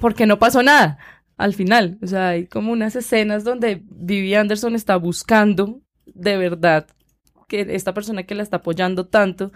[0.00, 0.98] porque no pasó nada
[1.42, 6.86] al final, o sea, hay como unas escenas donde Vivi Anderson está buscando de verdad
[7.48, 9.50] que esta persona que la está apoyando tanto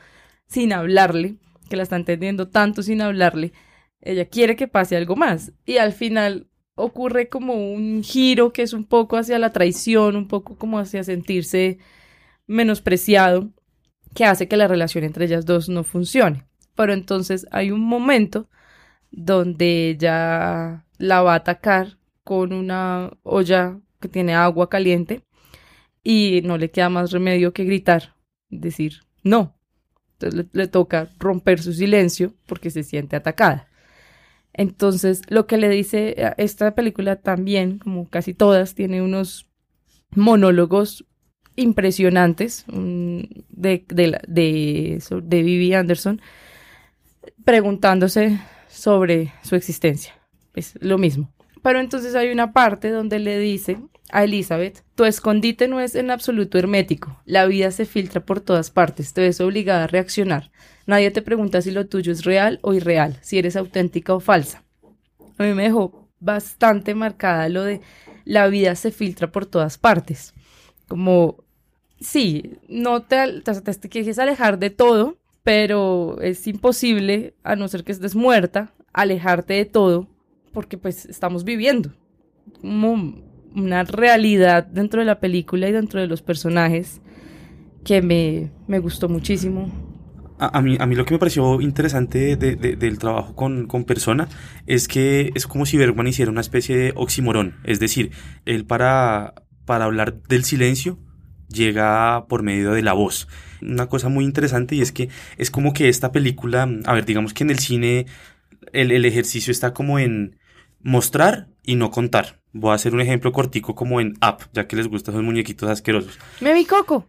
[0.48, 1.36] sin hablarle,
[1.70, 3.52] que la está entendiendo tanto sin hablarle,
[4.00, 8.72] ella quiere que pase algo más y al final ocurre como un giro que es
[8.72, 11.78] un poco hacia la traición, un poco como hacia sentirse
[12.48, 13.52] menospreciado
[14.12, 16.44] que hace que la relación entre ellas dos no funcione.
[16.74, 18.48] Pero entonces hay un momento
[19.12, 25.22] donde ella la va a atacar con una olla que tiene agua caliente
[26.02, 28.14] y no le queda más remedio que gritar,
[28.48, 29.56] decir no.
[30.12, 33.68] Entonces le, toca romper su silencio porque se siente atacada.
[34.52, 39.50] Entonces, lo que le dice a esta película también, como casi todas, tiene unos
[40.14, 41.04] monólogos
[41.56, 46.20] impresionantes de, de, de, de Vivi Anderson
[47.44, 50.14] preguntándose sobre su existencia.
[50.56, 51.30] Es lo mismo.
[51.62, 53.78] Pero entonces hay una parte donde le dice
[54.10, 58.70] a Elizabeth, tu escondite no es en absoluto hermético, la vida se filtra por todas
[58.70, 60.50] partes, te ves obligada a reaccionar.
[60.86, 64.62] Nadie te pregunta si lo tuyo es real o irreal, si eres auténtica o falsa.
[65.38, 67.80] A mí me dejó bastante marcada lo de
[68.24, 70.34] la vida se filtra por todas partes.
[70.88, 71.42] Como,
[72.00, 77.82] sí, no te, te- te quieres alejar de todo, pero es imposible, a no ser
[77.84, 80.08] que estés muerta, alejarte de todo,
[80.56, 81.92] porque pues estamos viviendo
[82.62, 83.22] como
[83.54, 87.02] una realidad dentro de la película y dentro de los personajes
[87.84, 89.70] que me, me gustó muchísimo.
[90.38, 93.66] A, a mí, a mí lo que me pareció interesante de- de- del trabajo con,
[93.66, 94.28] con Persona
[94.66, 97.56] es que es como si Bergman hiciera una especie de oximorón.
[97.64, 98.12] Es decir,
[98.46, 99.34] él para,
[99.66, 100.98] para hablar del silencio
[101.50, 103.28] llega por medio de la voz.
[103.60, 107.34] Una cosa muy interesante y es que es como que esta película, a ver, digamos
[107.34, 108.06] que en el cine
[108.72, 110.38] el, el ejercicio está como en
[110.80, 112.40] mostrar y no contar.
[112.52, 115.68] Voy a hacer un ejemplo cortico como en Up, ya que les gustan esos muñequitos
[115.68, 116.18] asquerosos.
[116.40, 117.08] Me vi Coco.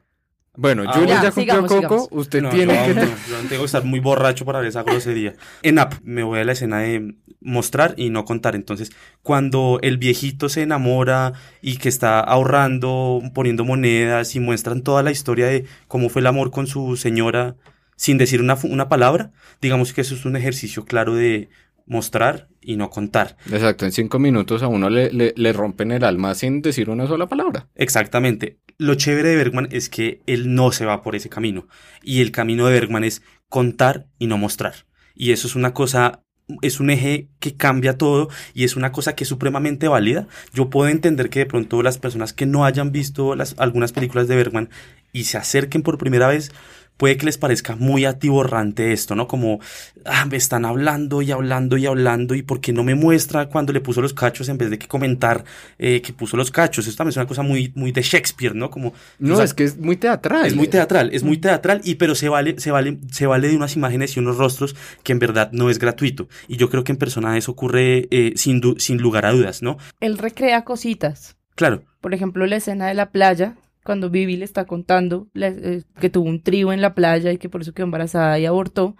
[0.59, 2.07] Bueno, Ah, Julio ya, ya, cumplió sigamos, Coco, sigamos.
[2.11, 2.99] usted No, tiene yo, que...
[3.01, 5.35] no, yo tengo que estar muy borracho para ver esa grosería.
[5.61, 8.55] En Up me voy a la escena de mostrar y no contar.
[8.55, 15.03] Entonces, cuando el viejito se enamora y que está ahorrando, poniendo monedas y muestran toda
[15.03, 17.55] la historia de cómo fue el amor con su señora
[17.95, 21.49] sin decir una, una palabra, digamos que eso es un ejercicio claro de
[21.87, 23.37] mostrar y no contar.
[23.51, 27.07] Exacto, en cinco minutos a uno le, le, le rompen el alma sin decir una
[27.07, 27.69] sola palabra.
[27.75, 28.59] Exactamente.
[28.77, 31.67] Lo chévere de Bergman es que él no se va por ese camino.
[32.03, 34.85] Y el camino de Bergman es contar y no mostrar.
[35.15, 36.23] Y eso es una cosa,
[36.61, 40.27] es un eje que cambia todo y es una cosa que es supremamente válida.
[40.53, 44.27] Yo puedo entender que de pronto las personas que no hayan visto las, algunas películas
[44.27, 44.69] de Bergman
[45.11, 46.51] y se acerquen por primera vez,
[46.97, 49.27] puede que les parezca muy atiborrante esto, ¿no?
[49.27, 49.59] Como,
[50.05, 53.71] ah, me están hablando y hablando y hablando y por qué no me muestra cuando
[53.71, 55.45] le puso los cachos en vez de que comentar
[55.77, 56.87] eh, que puso los cachos.
[56.87, 58.69] Eso también es una cosa muy, muy de Shakespeare, ¿no?
[58.69, 60.45] Como, No, o sea, es que es muy teatral.
[60.45, 63.55] es muy teatral, es muy teatral, y pero se vale, se vale, se vale de
[63.55, 66.27] unas imágenes y unos rostros que en verdad no es gratuito.
[66.47, 69.77] Y yo creo que en persona eso ocurre eh, sin, sin lugar a dudas, ¿no?
[69.99, 71.35] Él recrea cositas.
[71.55, 73.55] Claro, Por ejemplo, la escena de la playa,
[73.87, 77.37] cuando Vivi le está contando la- eh, que tuvo un trío en la playa y
[77.37, 78.97] que por eso quedó embarazada y abortó,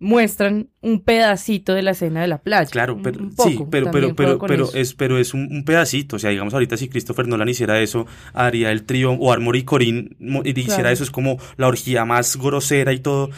[0.00, 2.70] muestran un pedacito de la escena de la playa.
[2.70, 4.76] claro, Un- pero un sí, poco, pero, pero, eso.
[4.76, 6.16] es, pero es un, un pedacito.
[6.16, 10.50] O sea, digamos ahorita si Christopher Nolan hiciera eso, haría el trío, o Armory y
[10.50, 10.88] hiciera Claro.
[10.90, 13.30] eso, es como la orgía más grosera y todo.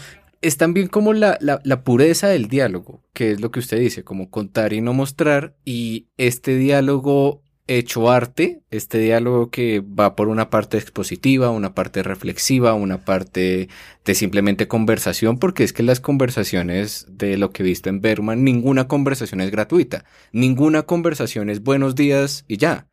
[0.42, 4.02] es también como la, la, la, pureza del diálogo, que es lo que usted dice,
[4.02, 10.28] como contar y no mostrar, y este diálogo hecho arte, este diálogo que va por
[10.28, 13.68] una parte expositiva, una parte reflexiva, una parte
[14.04, 18.42] de simplemente conversación, porque es que las conversaciones de lo que he visto en Berman,
[18.44, 22.88] ninguna conversación es gratuita, ninguna conversación es buenos días y ya.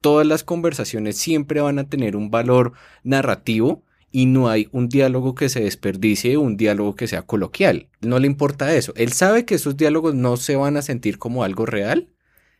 [0.00, 2.72] Todas las conversaciones siempre van a tener un valor
[3.04, 7.88] narrativo y no hay un diálogo que se desperdicie, un diálogo que sea coloquial.
[8.00, 8.92] No le importa eso.
[8.96, 12.08] Él sabe que esos diálogos no se van a sentir como algo real,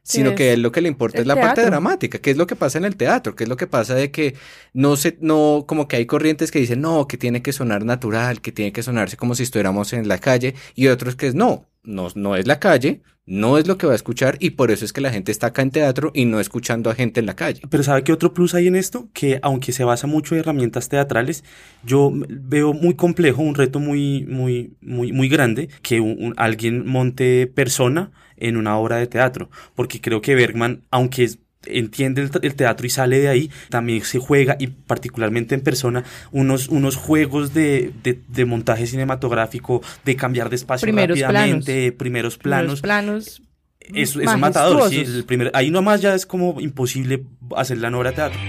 [0.03, 2.57] sino que él lo que le importa es la parte dramática, qué es lo que
[2.57, 4.35] pasa en el teatro, qué es lo que pasa de que
[4.73, 8.41] no se, no, como que hay corrientes que dicen, no, que tiene que sonar natural,
[8.41, 11.67] que tiene que sonarse como si estuviéramos en la calle, y otros que es, no,
[11.83, 14.85] no, no es la calle, no es lo que va a escuchar y por eso
[14.85, 17.37] es que la gente está acá en teatro y no escuchando a gente en la
[17.37, 17.63] calle.
[17.71, 19.09] Pero ¿sabe qué otro plus hay en esto?
[19.13, 21.45] Que aunque se basa mucho en herramientas teatrales,
[21.85, 26.03] yo veo muy complejo, un reto muy, muy, muy, muy grande, que
[26.37, 32.23] alguien monte persona en una obra de teatro, porque creo que Bergman, aunque es entiende
[32.23, 36.97] el, teatro y sale de ahí, también se juega y particularmente en persona unos, unos
[36.97, 42.81] juegos de, de, montaje cinematográfico, de cambiar de espacio rápidamente, primeros planos.
[42.81, 43.43] planos.
[43.81, 47.25] Es, es un matador, sí, el primer, ahí nomás ya es como imposible
[47.57, 48.41] hacer la obra de teatro.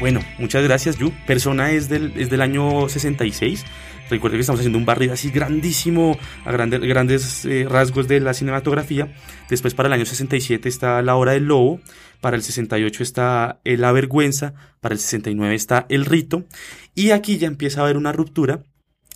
[0.00, 1.12] Bueno, muchas gracias, Yu.
[1.26, 3.66] Persona es del, es del año 66.
[4.08, 8.32] Recuerden que estamos haciendo un barrio así grandísimo, a grandes, grandes eh, rasgos de la
[8.32, 9.14] cinematografía.
[9.50, 11.80] Después para el año 67 está La Hora del Lobo,
[12.22, 16.46] para el 68 está La Vergüenza, para el 69 está El Rito.
[16.94, 18.64] Y aquí ya empieza a haber una ruptura,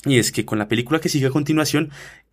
[0.04, 1.90] y es que con la película que sigue a continuación,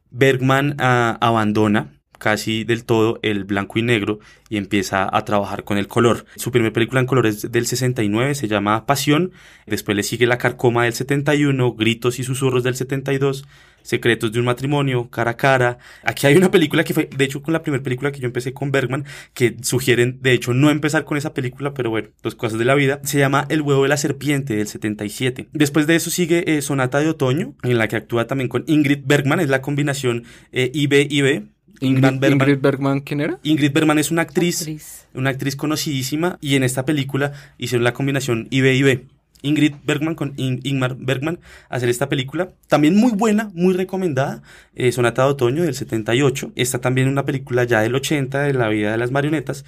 [0.09, 5.79] Bergman ah, abandona casi del todo el blanco y negro y empieza a trabajar con
[5.79, 6.25] el color.
[6.35, 9.31] Su primera película en color es del 69, se llama Pasión,
[9.65, 13.45] después le sigue La Carcoma del 71, Gritos y Susurros del 72,
[13.81, 15.79] Secretos de un matrimonio, Cara a Cara.
[16.03, 18.53] Aquí hay una película que fue, de hecho, con la primera película que yo empecé
[18.53, 22.59] con Bergman, que sugieren, de hecho, no empezar con esa película, pero bueno, dos cosas
[22.59, 23.01] de la vida.
[23.03, 25.47] Se llama El huevo de la serpiente del 77.
[25.53, 28.99] Después de eso sigue eh, Sonata de Otoño, en la que actúa también con Ingrid
[29.05, 31.47] Bergman, es la combinación eh, IB-IB
[31.79, 33.01] Ingrid Bergman.
[33.01, 33.39] ¿quién era?
[33.43, 38.47] Ingrid Bergman es una actriz, una actriz conocidísima y en esta película hicieron la combinación
[38.49, 39.07] IB
[39.43, 42.51] Ingrid Bergman con Ingmar Bergman hacer esta película.
[42.67, 44.41] También muy buena, muy recomendada.
[44.75, 46.51] Eh, Sonata de Otoño del 78.
[46.55, 49.65] Está también una película ya del 80 de la vida de las marionetas.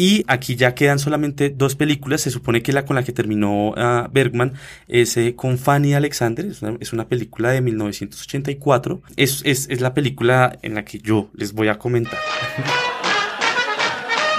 [0.00, 2.20] Y aquí ya quedan solamente dos películas.
[2.20, 4.52] Se supone que la con la que terminó ah, Bergman
[4.86, 6.46] es eh, con Fanny Alexander.
[6.46, 9.02] Es una, película de 1984.
[9.16, 12.16] Es, es, es la película en la que yo les voy a comentar.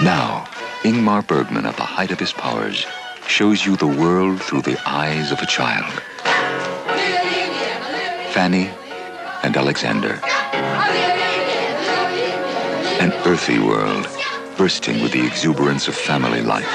[0.00, 0.44] Now,
[0.82, 2.86] Ingmar Bergman, at the height of his powers,
[3.28, 5.92] shows you the world through the eyes of a child.
[8.32, 8.70] Fanny
[9.42, 10.18] and Alexander.
[12.98, 14.06] An earthy world
[14.58, 16.66] with the exuberance of family life.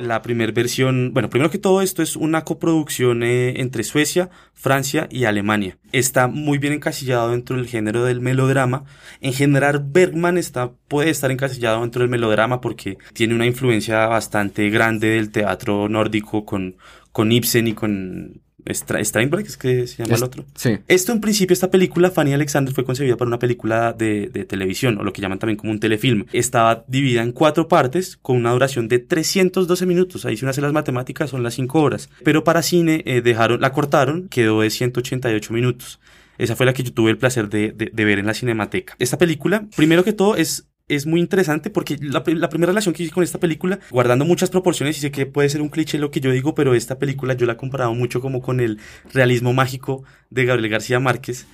[0.00, 5.06] La primera versión, bueno, primero que todo esto es una coproducción eh, entre Suecia, Francia
[5.10, 5.76] y Alemania.
[5.92, 8.84] Está muy bien encasillado dentro del género del melodrama.
[9.20, 14.70] En general, Bergman está, puede estar encasillado dentro del melodrama porque tiene una influencia bastante
[14.70, 16.76] grande del teatro nórdico con,
[17.12, 20.44] con Ibsen y con Steinbeck es que se llama el otro.
[20.54, 20.78] Sí.
[20.88, 24.98] Esto en principio, esta película, Fanny Alexander, fue concebida para una película de, de, televisión,
[24.98, 26.26] o lo que llaman también como un telefilm.
[26.32, 30.24] Estaba dividida en cuatro partes, con una duración de 312 minutos.
[30.24, 32.08] Ahí si uno hace las matemáticas, son las cinco horas.
[32.24, 36.00] Pero para cine eh, dejaron, la cortaron, quedó de 188 minutos.
[36.40, 38.96] Esa fue la que yo tuve el placer de, de, ver en la Cinemateca.
[38.98, 43.12] Esta película, primero que todo, es es muy interesante porque la, primera relación que hice
[43.12, 46.20] con esta película, guardando muchas proporciones, y sé que puede ser un cliché lo que
[46.20, 48.78] yo digo, pero esta película yo la he comparado mucho como con el
[49.12, 51.46] realismo mágico de Gabriel García Márquez.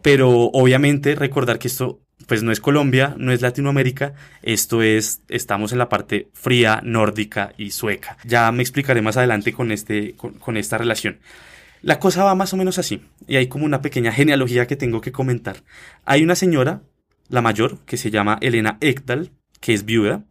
[0.00, 5.72] Pero obviamente recordar que esto pues no es Colombia, no es Latinoamérica, esto es, estamos
[5.72, 8.16] en la parte fría, nórdica y sueca.
[8.24, 11.18] Ya me explicaré más adelante con, este, con, con esta relación.
[11.82, 15.02] La cosa va más o menos así, y hay como una pequeña genealogía que tengo
[15.02, 15.56] que comentar.
[16.06, 16.82] Hay una señora
[17.28, 20.24] la mayor, que se llama Elena Ekdal, que es viuda.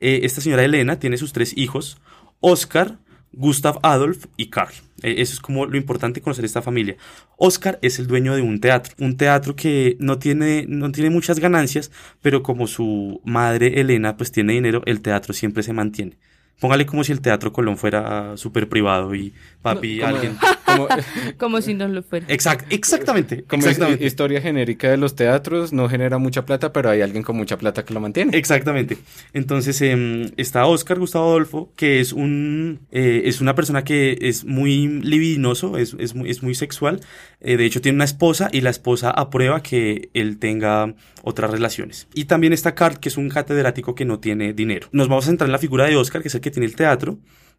[0.00, 1.98] Eh, esta señora Elena tiene sus tres hijos,
[2.40, 2.98] Oscar,
[3.32, 4.74] Gustav Adolf y Karl.
[5.02, 6.96] Eh, eso es como lo importante conocer esta familia.
[7.36, 11.38] Oscar es el dueño de un teatro, un teatro que no tiene, no tiene muchas
[11.38, 11.90] ganancias,
[12.22, 16.18] pero como su madre Elena pues tiene dinero, el teatro siempre se mantiene.
[16.60, 19.32] Póngale como si el Teatro Colón fuera súper privado y
[19.62, 20.36] papi, alguien.
[20.86, 21.02] como,
[21.38, 22.26] Como si no lo fuera.
[22.28, 23.44] Exact, exactamente.
[23.44, 24.04] como exactamente.
[24.04, 27.58] his- historia genérica de los teatros, no genera mucha plata, pero hay alguien con mucha
[27.58, 28.36] plata que lo mantiene.
[28.36, 28.98] Exactamente.
[29.32, 34.44] Entonces em, está Oscar Gustavo Adolfo, que es un eh, es una persona que es
[34.44, 37.00] muy libidinoso, es, es, muy, es muy sexual.
[37.40, 42.08] Eh, de hecho, tiene una esposa y la esposa aprueba que él tenga otras relaciones.
[42.14, 44.88] Y también está Carl, que es un catedrático que no tiene dinero.
[44.92, 46.74] Nos vamos a centrar en la figura de Oscar, que es el que tiene el
[46.76, 47.18] teatro.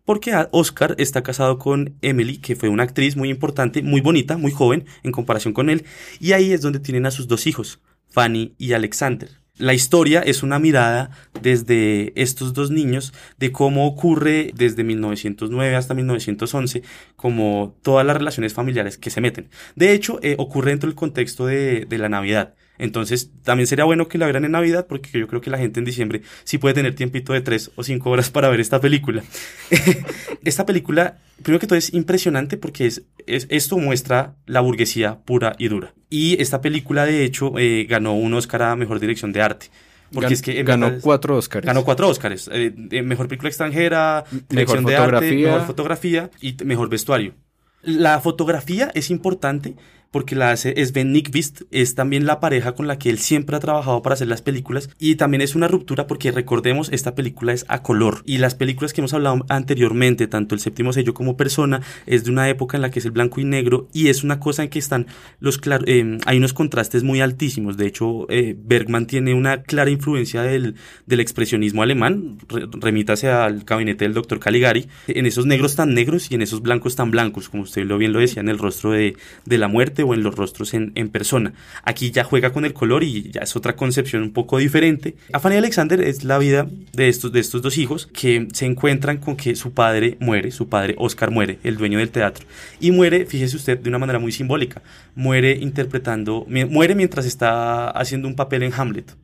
[0.10, 4.52] Porque Oscar está casado con Emily, que fue una actriz muy importante, muy bonita, muy
[4.52, 5.86] joven en comparación con él.
[6.20, 7.80] Y ahí es donde tienen a sus dos hijos,
[8.10, 9.30] Fanny y Alexander.
[9.60, 11.12] La historia es una mirada
[11.44, 16.82] desde estos dos niños de cómo ocurre desde 1909 hasta 1911,
[17.16, 19.52] como todas las relaciones familiares que se meten.
[19.76, 22.56] De hecho, eh, ocurre dentro del contexto de la Navidad.
[22.80, 25.80] Entonces, también sería bueno que la vieran en Navidad, porque yo creo que la gente
[25.80, 29.22] en diciembre sí puede tener tiempito de tres o cinco horas para ver esta película.
[30.44, 35.56] esta película, primero que todo, es impresionante porque es, es- esto muestra la burguesía pura
[35.58, 35.94] y dura.
[36.10, 39.68] Y esta película, de hecho, eh, ganó un Oscar a Mejor Dirección de Arte.
[40.12, 41.66] Porque Gan- es que ganó verdad cuatro Oscars.
[41.68, 42.50] Ganó cuatro Oscars.
[42.52, 47.36] eh, de mejor película extranjera, dirección de arte, mejor fotografía y mejor vestuario.
[47.84, 49.76] La fotografía es importante
[50.12, 53.60] porque la hace Sven Nykvist, es también la pareja con la que él siempre ha
[53.60, 57.66] trabajado para hacer las películas y también es una ruptura porque recordemos esta película es
[57.68, 61.82] a color y las películas que hemos hablado anteriormente, tanto el séptimo sello como Persona,
[62.06, 64.40] es de una época en la que es el blanco y negro y es una
[64.40, 65.08] cosa en que están
[65.40, 70.42] los eh, hay unos contrastes muy altísimos, de hecho eh, Bergman tiene una clara influencia
[70.42, 75.94] del, del expresionismo alemán, Re- remítase al gabinete del doctor Caligari, en esos negros tan
[75.94, 78.58] negros y en esos blancos tan blancos, como usted lo bien lo decía, en el
[78.58, 81.54] rostro de, de la muerte o en los rostros en, en persona.
[81.84, 85.16] Aquí ya juega con el color y ya es otra concepción un poco diferente.
[85.34, 89.18] A Fanny Alexander es la vida de estos, de estos dos hijos que se encuentran
[89.18, 92.46] con que su padre muere, su padre Oscar muere, el dueño del teatro,
[92.80, 94.82] y muere, fíjese usted, de una manera muy simbólica,
[95.16, 99.16] muere interpretando, muere mientras está haciendo un papel en Hamlet.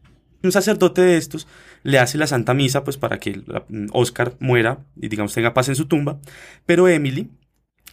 [0.43, 1.47] Un sacerdote de estos
[1.82, 3.41] le hace la Santa Misa pues para que
[3.91, 6.19] Oscar muera y digamos tenga paz en su tumba,
[6.65, 7.32] pero Emily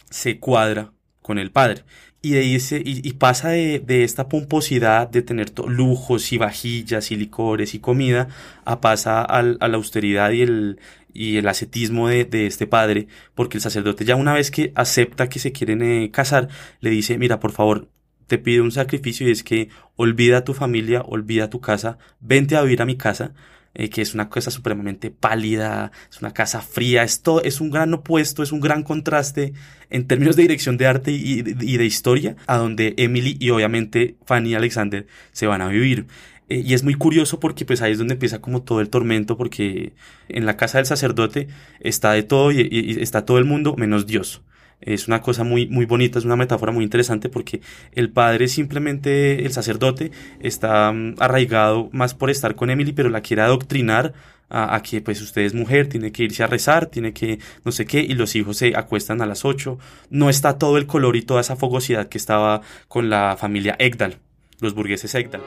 [0.09, 1.83] se cuadra con el padre
[2.23, 6.37] y de ahí se- y, y pasa de, de esta pomposidad de tener lujos y
[6.39, 8.29] vajillas y licores y comida
[8.65, 10.79] a pasa al- a la austeridad y el
[11.15, 15.29] y el ascetismo de, de este padre porque el sacerdote ya una vez que acepta
[15.29, 16.49] que se quieren eh, casar
[16.81, 17.89] le dice mira por favor
[18.27, 22.61] te pido un sacrificio y es que olvida tu familia, olvida tu casa, vente a
[22.63, 23.33] vivir a mi casa,
[23.75, 27.71] eh, que es una cosa supremamente pálida, es una casa fría, es, todo, es un
[27.71, 29.53] gran opuesto, es un gran contraste
[29.89, 34.15] en términos de dirección de arte y, y de historia, a donde Emily y obviamente
[34.25, 36.05] Fanny Alexander se van a vivir.
[36.49, 39.37] Eh, y es muy curioso porque pues ahí es donde empieza como todo el tormento
[39.37, 39.93] porque
[40.29, 41.47] en la casa del sacerdote
[41.79, 44.41] está de todo y, y- y está todo el mundo menos Dios.
[44.85, 47.61] Es una cosa muy, muy bonita, es una metáfora muy interesante porque
[47.93, 53.21] el padre simplemente, el sacerdote, está mm, arraigado más por estar con Emily, pero la
[53.21, 54.13] quiere adoctrinar
[54.49, 57.85] a, que pues usted es mujer, tiene que irse a rezar, tiene que no sé
[57.85, 59.79] qué, y los hijos se acuestan a las 8.
[60.11, 64.17] No está todo el color y toda esa fogosidad que estaba con la familia Egdal,
[64.59, 65.41] los burgueses Egdal.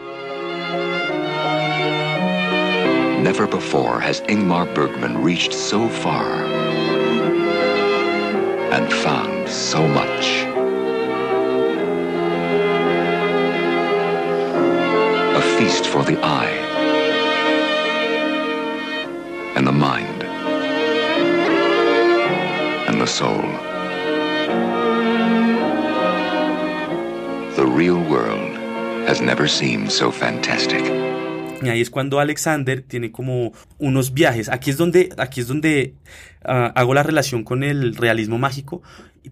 [3.22, 6.55] Never before has Ingmar Bergman reached so far
[16.06, 16.54] the eye
[19.56, 20.22] and the mind
[22.86, 23.42] and the soul.
[27.56, 28.54] The real world
[29.08, 30.84] has never seemed so fantastic.
[31.60, 34.48] Y ahí es cuando Alexander tiene como unos viajes.
[34.48, 35.94] Aquí es donde, aquí es donde
[36.44, 38.82] ah, hago la relación con el realismo mágico,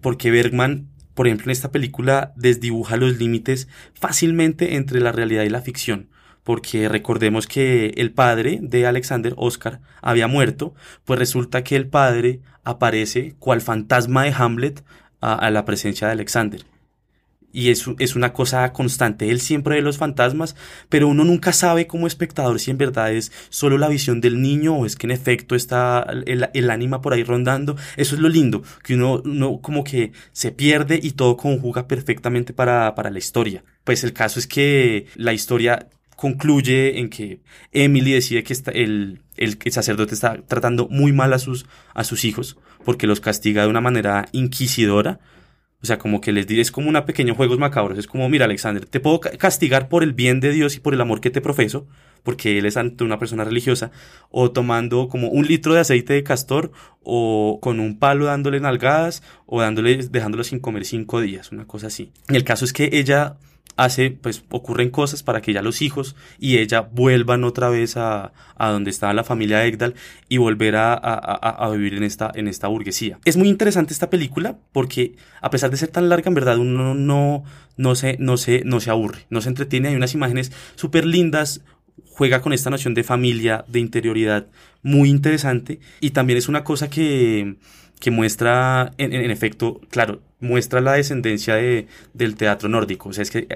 [0.01, 5.49] porque Bergman, por ejemplo, en esta película desdibuja los límites fácilmente entre la realidad y
[5.49, 6.09] la ficción.
[6.45, 12.39] Porque recordemos que el padre de Alexander, Oscar, había muerto, pues resulta que el padre
[12.63, 14.83] aparece cual fantasma de Hamlet
[15.21, 16.61] a, la presencia de Alexander.
[17.51, 19.31] Y es, es una cosa constante.
[19.31, 20.55] Él siempre ve los fantasmas,
[20.87, 24.75] pero uno nunca sabe como espectador si en verdad es solo la visión del niño
[24.75, 27.75] o es que en efecto está el, el ánima por ahí rondando.
[27.97, 32.53] Eso es lo lindo, que uno, uno como que se pierde y todo conjuga perfectamente
[32.53, 33.63] para, para la historia.
[33.83, 37.39] Pues el caso es que la historia concluye en que
[37.71, 42.25] Emily decide que está, el, el, sacerdote está tratando muy mal a sus, a sus
[42.25, 45.19] hijos porque los castiga de una manera inquisidora.
[45.81, 47.99] O sea, como que les dice, es como una pequeño juegos macabros.
[47.99, 50.93] Es como, mira, Alexander, te puedo ca- castigar por el bien de Dios y por
[50.93, 51.85] el amor que te profeso,
[52.23, 53.91] porque él es ante una persona religiosa,
[54.31, 56.71] o tomando como un litro de aceite de castor,
[57.03, 61.87] o con un palo dándole nalgadas, o dándole, dejándolo sin comer cinco días, una cosa
[61.87, 62.11] así.
[62.29, 63.37] Y el caso es que ella
[63.77, 68.31] hace, pues ocurren cosas para que ya los hijos y ella vuelvan otra vez a,
[68.55, 69.95] a donde estaba la familia Egdal
[70.29, 73.19] y volver a, a, a, vivir en esta, en esta burguesía.
[73.25, 76.93] Es muy interesante esta película porque a pesar de ser tan larga, en verdad uno
[76.93, 77.43] no,
[77.75, 81.61] no, se, no, se, no se aburre, no se entretiene, hay unas imágenes súper lindas,
[82.09, 84.47] juega con esta noción de familia, de interioridad,
[84.83, 87.57] muy interesante y también es una cosa que
[87.99, 93.09] que muestra, en, efecto, claro, muestra la descendencia de, del teatro nórdico.
[93.09, 93.47] O sea, es que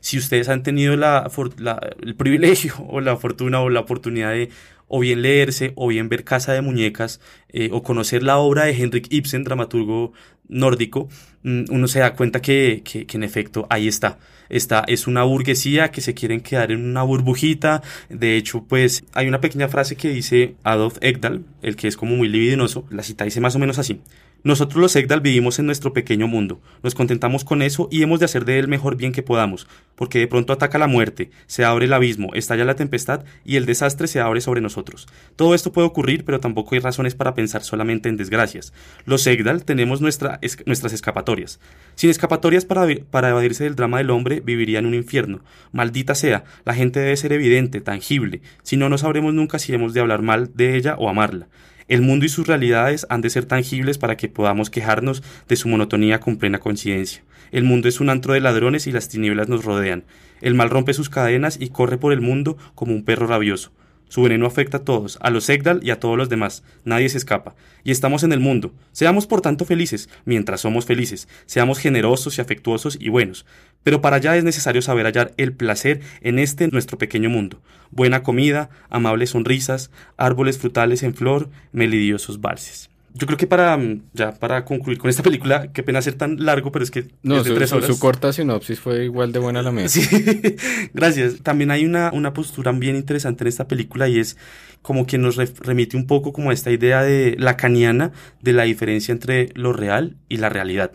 [0.00, 4.50] si ustedes han tenido el privilegio o la fortuna o la oportunidad de
[4.88, 7.20] o bien leerse o bien ver Casa de Muñecas
[7.50, 10.12] eh, o conocer la obra de Henrik Ibsen, dramaturgo
[10.48, 11.08] nórdico,
[11.42, 14.18] mm, uno se da cuenta que, que, en efecto ahí está.
[14.48, 17.82] Esta es una burguesía que se quieren quedar en una burbujita.
[18.08, 22.16] De hecho, pues hay una pequeña frase que dice Adolf Ekdal, el que es como
[22.16, 22.86] muy libidinoso.
[22.88, 24.00] La cita dice más o menos así.
[24.44, 28.26] Nosotros los Egdal vivimos en nuestro pequeño mundo, nos contentamos con eso y hemos de
[28.26, 29.66] hacer de él mejor bien que podamos,
[29.96, 33.66] porque de pronto ataca la muerte, se abre el abismo, estalla la tempestad y el
[33.66, 35.08] desastre se abre sobre nosotros.
[35.34, 38.72] Todo esto puede ocurrir, pero tampoco hay razones para pensar solamente en desgracias.
[39.06, 41.58] Los Egdal tenemos nuestra, nuestras escapatorias.
[41.96, 45.40] Sin escapatorias para, para evadirse del drama del hombre, viviría en un infierno.
[45.72, 49.94] Maldita sea, la gente debe ser evidente, tangible, si no, no sabremos nunca si hemos
[49.94, 51.48] de hablar mal de ella o amarla.
[51.88, 55.68] El mundo y sus realidades han de ser tangibles para que podamos quejarnos de su
[55.68, 57.22] monotonía con plena conciencia.
[57.50, 60.04] El mundo es un antro de ladrones y las tinieblas nos rodean.
[60.42, 63.72] El mal rompe sus cadenas y corre por el mundo como un perro rabioso.
[64.08, 66.62] Su veneno afecta a todos, a los Egdal y a todos los demás.
[66.84, 67.54] Nadie se escapa.
[67.84, 68.72] Y estamos en el mundo.
[68.92, 71.28] Seamos por tanto felices, mientras somos felices.
[71.46, 73.46] Seamos generosos y afectuosos y buenos.
[73.82, 77.60] Pero para allá es necesario saber hallar el placer en este nuestro pequeño mundo.
[77.90, 84.02] Buena comida, amables sonrisas, árboles frutales en flor, melodiosos valses yo creo que para mm,
[84.14, 87.36] ya para concluir con esta película, qué pena ser tan largo, pero es que no,
[87.38, 87.88] es de su, tres su- horas.
[87.88, 89.88] su corta sinopsis fue igual de buena a la mía.
[89.88, 90.02] Sí,
[90.94, 91.40] gracias.
[91.42, 94.36] También hay una, una postura bien interesante en esta película y es
[94.82, 99.12] como que nos remite un poco como a esta idea de lacaniana de la diferencia
[99.12, 100.92] entre lo real y la realidad.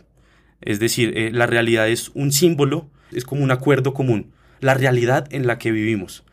[0.61, 5.27] Es decir, eh, la realidad es un símbolo, es como un acuerdo común, la realidad
[5.31, 6.23] en la que vivimos.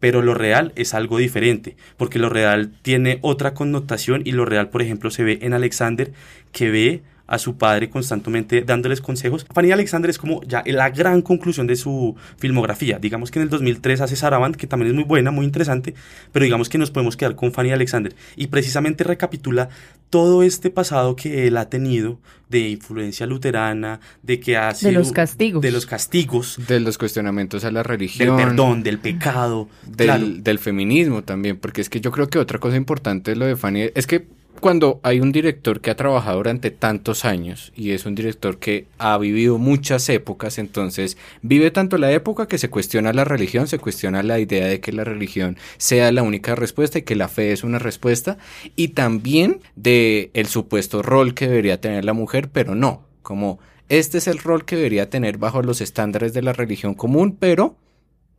[0.00, 4.70] Pero lo real es algo diferente, porque lo real tiene otra connotación y lo real,
[4.70, 6.12] por ejemplo, se ve en Alexander,
[6.52, 9.46] que ve a su padre constantemente dándoles consejos.
[9.54, 12.98] Fanny Alexander es como ya la gran conclusión de su filmografía.
[12.98, 15.94] Digamos que en el 2003 hace Saraband, que también es muy buena, muy interesante,
[16.32, 18.14] pero digamos que nos podemos quedar con Fanny Alexander.
[18.34, 19.68] Y precisamente recapitula
[20.10, 22.18] todo este pasado que él ha tenido
[22.48, 24.90] de influencia luterana, de que ha sido...
[24.90, 25.62] los castigos.
[25.62, 28.36] De los castigos, De los cuestionamientos a la del religión.
[28.36, 29.68] perdón, del pecado.
[29.86, 30.26] del, Claro.
[30.26, 33.54] del feminismo también, porque es que yo creo que otra cosa importante de lo de
[33.54, 34.26] Fanny es que
[34.60, 38.86] cuando hay un director que ha trabajado durante tantos años y es un director que
[38.98, 43.78] ha vivido muchas épocas, entonces vive tanto la época que se cuestiona la religión, se
[43.78, 47.52] cuestiona la idea de que la religión sea la única respuesta y que la fe
[47.52, 48.38] es una respuesta,
[48.76, 53.58] y también de el supuesto rol que debería tener la mujer, pero no, como
[53.88, 57.76] este es el rol que debería tener bajo los estándares de la religión común, pero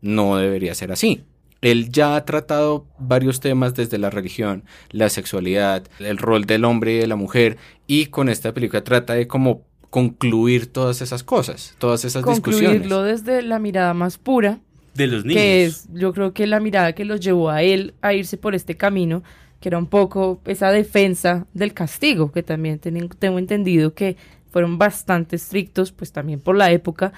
[0.01, 1.23] no debería ser así.
[1.61, 6.93] Él ya ha tratado varios temas desde la religión, la sexualidad, el rol del hombre
[6.93, 7.57] y de la mujer,
[7.87, 12.69] y con esta película trata de como concluir todas esas cosas, todas esas discusiones.
[12.81, 14.59] Concluirlo desde la mirada más pura,
[14.95, 15.41] De los niños.
[15.41, 18.55] que es yo creo que la mirada que los llevó a él a irse por
[18.55, 19.21] este camino,
[19.59, 24.17] que era un poco esa defensa del castigo, que también ten- tengo entendido que
[24.49, 27.13] fueron bastante estrictos, pues también por la época,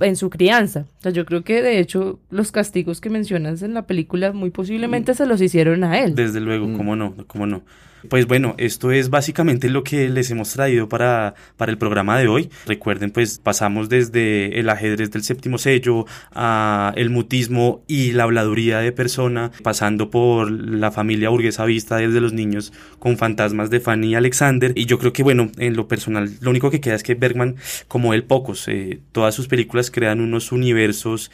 [0.00, 0.86] en su crianza.
[0.98, 4.50] O sea, yo creo que de hecho los castigos que mencionas en la película muy
[4.50, 6.14] posiblemente se los hicieron a él.
[6.14, 6.76] Desde luego, Mm.
[6.76, 7.62] cómo no, cómo no.
[8.08, 12.28] Pues bueno, esto es básicamente lo que les hemos traído para, para el programa de
[12.28, 12.50] hoy.
[12.66, 18.78] Recuerden, pues pasamos desde el ajedrez del séptimo sello a el mutismo y la habladuría
[18.78, 24.08] de persona, pasando por la familia burguesa vista desde los niños con fantasmas de Fanny
[24.08, 24.72] y Alexander.
[24.76, 27.56] Y yo creo que, bueno, en lo personal, lo único que queda es que Bergman,
[27.88, 31.30] como él pocos, eh, todas sus películas crean unos universos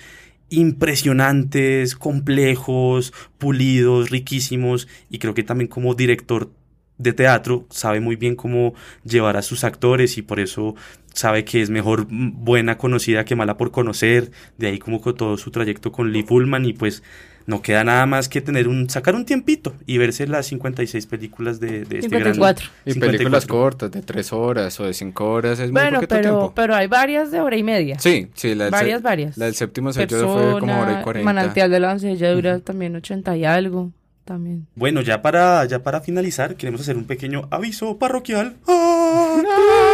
[0.55, 4.89] impresionantes, complejos, pulidos, riquísimos.
[5.11, 6.51] Y creo que también como director
[6.99, 8.75] de teatro, sabe muy bien cómo
[9.05, 10.77] llevar a sus actores y por eso
[11.13, 15.37] sabe que es mejor buena conocida que mala por conocer, de ahí como con todo
[15.37, 17.03] su trayecto con Lee Fullman y pues
[17.47, 21.61] no queda nada más que tener un sacar un tiempito y verse las 56 películas
[21.61, 22.67] de, de este 54.
[22.87, 26.31] Y películas cortas de 3 horas o de 5 horas es bueno, muy poquito pero,
[26.31, 26.53] tiempo.
[26.55, 27.99] pero hay varias de hora y media.
[27.99, 29.37] Sí, sí, la varias, se- varias.
[29.37, 31.25] la del séptimo sello fue como hora y 40.
[31.25, 33.93] Manantial de la doncella dura también 80 y algo.
[34.25, 34.67] También.
[34.75, 38.57] Bueno, ya para, ya para finalizar, queremos hacer un pequeño aviso parroquial.
[38.67, 39.43] ¡Ah!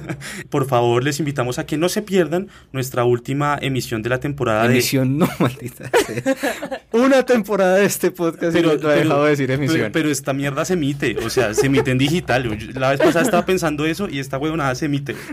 [0.50, 4.64] Por favor, les invitamos a que no se pierdan nuestra última emisión de la temporada
[4.68, 4.74] de...
[4.74, 6.82] Emisión no, maldita sea.
[6.92, 9.78] Una temporada de este podcast y no ha dejado de decir emisión.
[9.80, 12.44] Pero, pero esta mierda se emite, o sea, se emite en digital.
[12.58, 15.14] Yo- La vez pasada estaba pensando eso y esta huevonada se emite.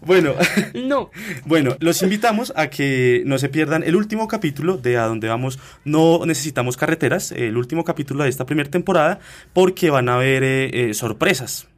[0.00, 0.34] Bueno,
[0.74, 1.10] No.
[1.44, 5.58] bueno, los invitamos a que no se pierdan el último capítulo de A Donde Vamos
[5.84, 9.20] No Necesitamos Carreteras, el último capítulo de esta primera temporada,
[9.52, 11.68] porque van a haber eh, eh, sorpresas.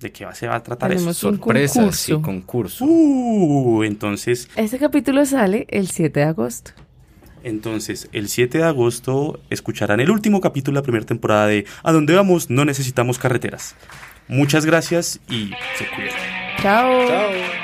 [0.00, 1.30] ¿De qué va, se va a tratar Tenemos eso?
[1.30, 2.84] Sorpresas y concurso.
[2.84, 6.72] Uh, entonces, Este capítulo sale el 7 de agosto.
[7.42, 11.92] entonces, el 7 de agosto escucharán el último capítulo de la primera temporada de A
[11.92, 13.76] Donde Vamos No Necesitamos Carreteras.
[14.28, 16.14] Muchas gracias y se cuidan.
[16.62, 17.63] Chao.